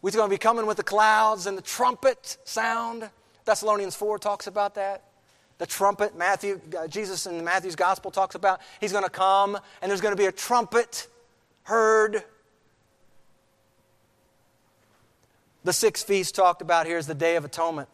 [0.02, 3.10] We're going to be coming with the clouds and the trumpet sound.
[3.46, 5.04] Thessalonians 4 talks about that.
[5.58, 9.90] The trumpet, Matthew, uh, Jesus in Matthew's gospel talks about he's going to come and
[9.90, 11.08] there's going to be a trumpet
[11.64, 12.24] heard.
[15.66, 17.90] The sixth feast talked about here is the Day of Atonement.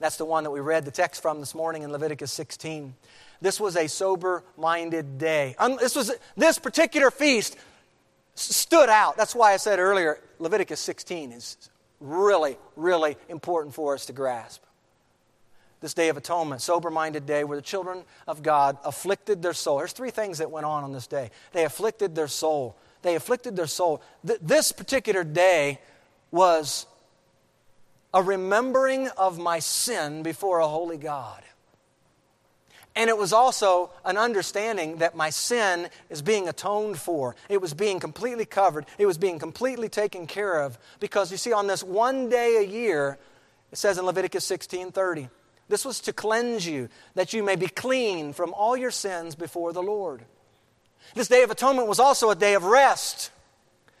[0.00, 2.94] That's the one that we read the text from this morning in Leviticus 16.
[3.40, 5.54] This was a sober minded day.
[5.78, 7.56] This, was, this particular feast
[8.34, 9.16] stood out.
[9.16, 14.60] That's why I said earlier Leviticus 16 is really, really important for us to grasp.
[15.80, 19.78] This day of atonement, sober minded day, where the children of God afflicted their soul.
[19.78, 21.30] There's three things that went on on this day.
[21.52, 22.74] They afflicted their soul.
[23.02, 24.02] They afflicted their soul.
[24.26, 25.78] Th- this particular day
[26.30, 26.86] was
[28.12, 31.42] a remembering of my sin before a holy God.
[32.96, 37.36] And it was also an understanding that my sin is being atoned for.
[37.48, 38.86] It was being completely covered.
[38.98, 40.78] It was being completely taken care of.
[40.98, 43.16] Because you see, on this one day a year,
[43.70, 45.28] it says in Leviticus 16 30,
[45.68, 49.72] this was to cleanse you, that you may be clean from all your sins before
[49.72, 50.22] the Lord.
[51.14, 53.30] This day of atonement was also a day of rest.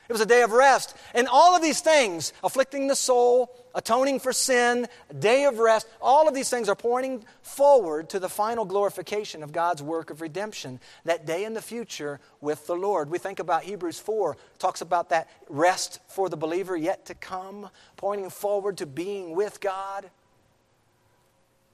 [0.08, 0.96] It was a day of rest.
[1.14, 4.88] And all of these things, afflicting the soul, atoning for sin,
[5.18, 5.86] day of rest.
[6.00, 10.22] All of these things are pointing forward to the final glorification of God's work of
[10.22, 13.10] redemption, that day in the future with the Lord.
[13.10, 17.68] We think about Hebrews 4, talks about that rest for the believer yet to come,
[17.98, 20.10] pointing forward to being with God.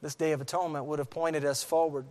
[0.03, 2.05] This day of atonement would have pointed us forward.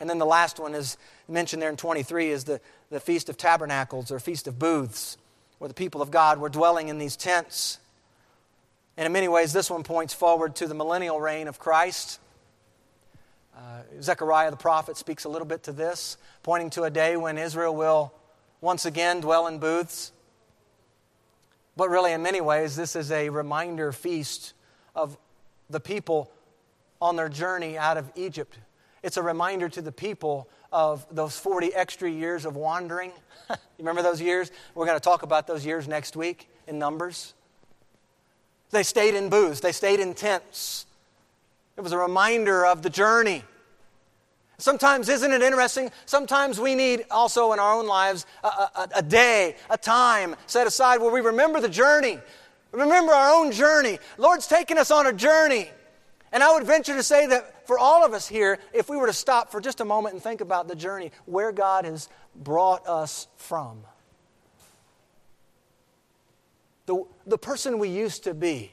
[0.00, 0.96] And then the last one is
[1.28, 5.18] mentioned there in 23 is the, the Feast of Tabernacles or Feast of Booths,
[5.58, 7.78] where the people of God were dwelling in these tents.
[8.96, 12.18] And in many ways, this one points forward to the millennial reign of Christ.
[13.56, 17.36] Uh, Zechariah the prophet speaks a little bit to this, pointing to a day when
[17.36, 18.12] Israel will
[18.62, 20.12] once again dwell in booths.
[21.76, 24.54] But really, in many ways, this is a reminder feast
[24.94, 25.16] of
[25.68, 26.30] the people
[27.00, 28.58] on their journey out of Egypt.
[29.02, 33.12] It's a reminder to the people of those 40 extra years of wandering.
[33.50, 34.50] you remember those years?
[34.74, 37.34] We're going to talk about those years next week in Numbers.
[38.70, 40.86] They stayed in booths, they stayed in tents.
[41.76, 43.42] It was a reminder of the journey.
[44.58, 45.90] Sometimes, isn't it interesting?
[46.04, 50.66] Sometimes we need also in our own lives a, a, a, day, a time set
[50.66, 52.18] aside where we remember the journey.
[52.70, 53.98] Remember our own journey.
[54.18, 55.70] Lord's taken us on a journey.
[56.32, 59.06] And I would venture to say that for all of us here, if we were
[59.06, 62.84] to stop for just a moment and think about the journey, where God has brought
[62.88, 63.84] us from,
[66.86, 68.72] the, the person we used to be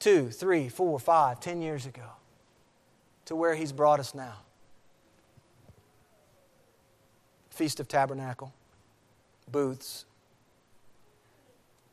[0.00, 2.02] two, three, four, five, ten years ago
[3.26, 4.38] to where He's brought us now.
[7.50, 8.52] Feast of Tabernacle,
[9.52, 10.04] booths.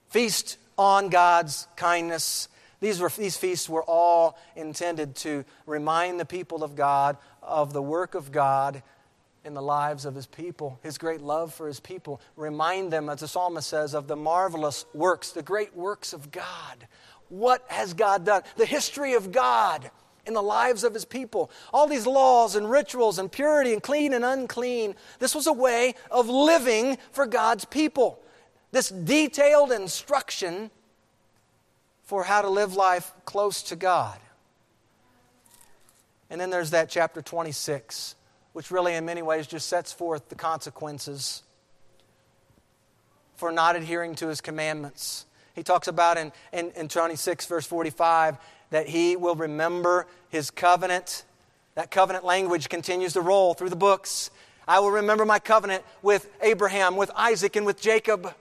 [0.09, 2.47] Feast on God's kindness.
[2.81, 7.81] These, were, these feasts were all intended to remind the people of God of the
[7.81, 8.83] work of God
[9.45, 12.19] in the lives of his people, his great love for his people.
[12.35, 16.87] Remind them, as the psalmist says, of the marvelous works, the great works of God.
[17.29, 18.43] What has God done?
[18.57, 19.89] The history of God
[20.25, 21.49] in the lives of his people.
[21.73, 24.95] All these laws and rituals and purity and clean and unclean.
[25.19, 28.21] This was a way of living for God's people.
[28.71, 30.71] This detailed instruction
[32.11, 34.19] for how to live life close to God.
[36.29, 38.15] And then there's that chapter 26
[38.51, 41.41] which really, in many ways, just sets forth the consequences
[43.37, 45.25] for not adhering to his commandments.
[45.55, 48.35] He talks about in, in, in 26, verse 45,
[48.71, 51.23] that he will remember his covenant.
[51.75, 54.31] That covenant language continues to roll through the books.
[54.67, 58.33] I will remember my covenant with Abraham, with Isaac, and with Jacob.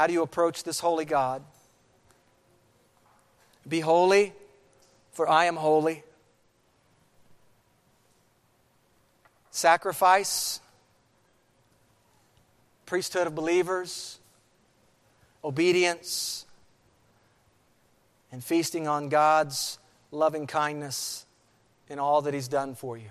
[0.00, 1.42] How do you approach this holy God?
[3.68, 4.32] Be holy,
[5.12, 6.04] for I am holy.
[9.50, 10.58] sacrifice,
[12.86, 14.18] priesthood of believers,
[15.44, 16.46] obedience,
[18.32, 19.78] and feasting on God's
[20.12, 21.26] loving kindness
[21.90, 23.10] in all that He's done for you.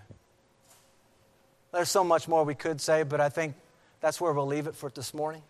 [1.71, 3.53] There's so much more we could say, but I think
[4.01, 5.43] that's where we'll leave it for this morning.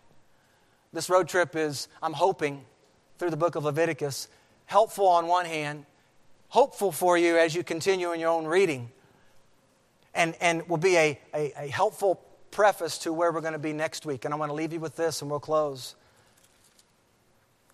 [0.92, 2.64] This road trip is, I'm hoping,
[3.18, 4.26] through the book of Leviticus,
[4.66, 5.86] helpful on one hand,
[6.48, 8.90] hopeful for you as you continue in your own reading
[10.14, 12.20] and, and will be a, a, a helpful
[12.50, 14.24] preface to where we're going to be next week.
[14.24, 15.94] And I want to leave you with this and we'll close.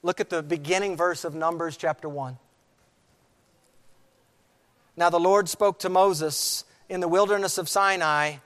[0.03, 2.37] Look at the beginning verse of Numbers chapter 1.
[4.99, 8.37] Now the Lord spoke to Moses in the wilderness of Sinai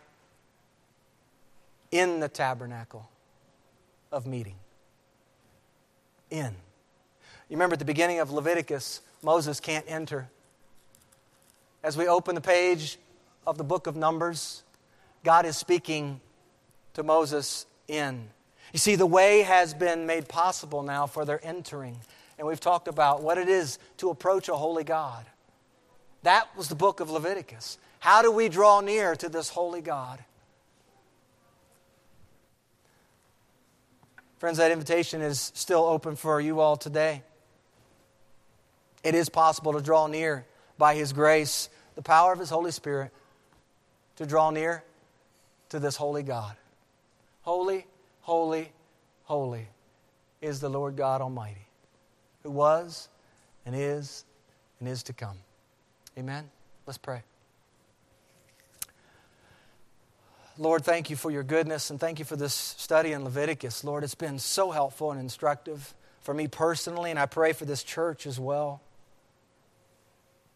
[1.91, 3.09] in the tabernacle
[4.13, 4.57] of meeting.
[6.31, 6.55] In.
[7.49, 10.29] You remember at the beginning of Leviticus, Moses can't enter.
[11.83, 12.99] As we open the page,
[13.47, 14.63] of the book of Numbers,
[15.25, 16.21] God is speaking
[16.95, 18.29] to Moses in.
[18.73, 21.97] You see, the way has been made possible now for their entering.
[22.39, 25.27] And we've talked about what it is to approach a holy God.
[26.23, 27.79] That was the book of Leviticus.
[27.99, 30.23] How do we draw near to this holy God?
[34.41, 37.23] Friends, that invitation is still open for you all today.
[39.05, 40.47] It is possible to draw near
[40.79, 43.13] by His grace, the power of His Holy Spirit,
[44.17, 44.83] to draw near
[45.69, 46.57] to this holy God.
[47.43, 47.87] Holy,
[48.23, 48.73] holy,
[49.25, 49.69] holy
[50.41, 51.67] is the Lord God Almighty,
[52.43, 53.11] who was
[53.67, 54.25] and is
[54.79, 55.37] and is to come.
[56.17, 56.51] Amen.
[56.87, 57.23] Let's pray.
[60.61, 63.83] Lord, thank you for your goodness and thank you for this study in Leviticus.
[63.83, 67.83] Lord, it's been so helpful and instructive for me personally, and I pray for this
[67.83, 68.83] church as well.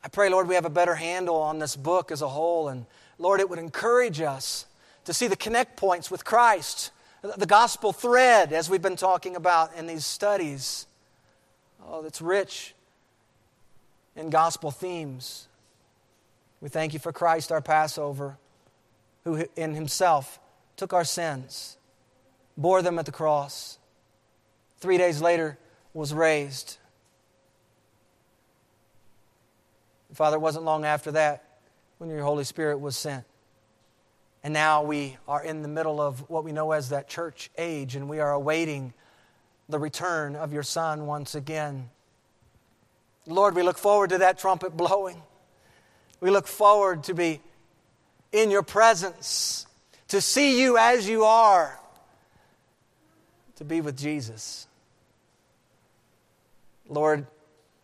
[0.04, 2.84] I pray, Lord, we have a better handle on this book as a whole and
[3.18, 4.66] Lord, it would encourage us
[5.06, 6.90] to see the connect points with Christ
[7.38, 10.86] the gospel thread, as we've been talking about in these studies.
[11.86, 12.74] Oh, that's rich
[14.14, 15.48] in gospel themes.
[16.60, 18.36] We thank you for Christ, our Passover,
[19.24, 20.38] who in himself
[20.76, 21.76] took our sins,
[22.56, 23.78] bore them at the cross,
[24.78, 25.58] three days later
[25.92, 26.78] was raised.
[30.12, 31.58] Father, it wasn't long after that
[31.98, 33.24] when your Holy Spirit was sent.
[34.44, 37.96] And now we are in the middle of what we know as that church age,
[37.96, 38.92] and we are awaiting
[39.68, 41.88] the return of your Son once again.
[43.26, 45.22] Lord, we look forward to that trumpet blowing.
[46.20, 47.40] We look forward to be
[48.34, 49.64] in your presence,
[50.08, 51.78] to see you as you are,
[53.54, 54.66] to be with Jesus.
[56.88, 57.28] Lord,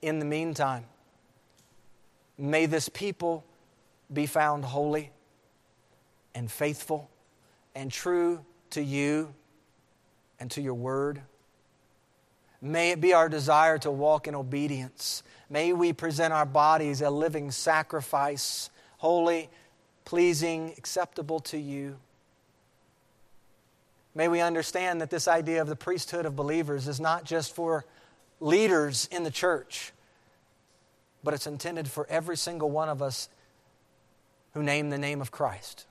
[0.02, 0.86] in the meantime,
[2.36, 3.44] may this people
[4.12, 5.12] be found holy
[6.34, 7.08] and faithful
[7.76, 9.32] and true to you
[10.40, 11.22] and to your word.
[12.60, 15.22] May it be our desire to walk in obedience.
[15.48, 19.48] May we present our bodies a living sacrifice, holy,
[20.10, 21.96] pleasing, acceptable to you.
[24.12, 27.84] May we understand that this idea of the priesthood of believers is not just for
[28.40, 29.92] leaders in the church,
[31.22, 33.28] but it's intended for every single one of us
[34.52, 35.86] who name the name of Christ.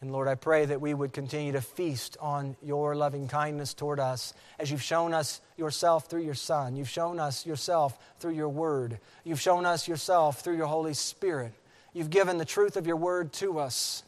[0.00, 4.00] And Lord, I pray that we would continue to feast on your loving kindness toward
[4.00, 6.74] us as you've shown us yourself through your Son.
[6.74, 8.98] You've shown us yourself through your Word.
[9.24, 11.52] You've shown us yourself through your Holy Spirit.
[11.98, 14.04] You've given the truth of your Word to us.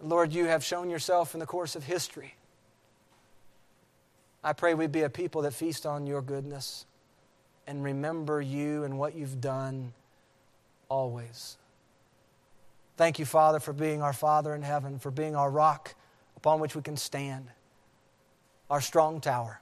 [0.00, 2.34] Lord, you have shown yourself in the course of history.
[4.42, 6.86] I pray we be a people that feast on your goodness
[7.66, 9.92] and remember you and what you've done
[10.88, 11.58] always.
[12.96, 15.94] Thank you, Father, for being our Father in heaven, for being our rock
[16.38, 17.48] upon which we can stand,
[18.70, 19.60] our strong tower.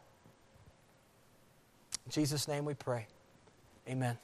[2.07, 3.09] In Jesus' name we pray.
[3.89, 4.16] Amen.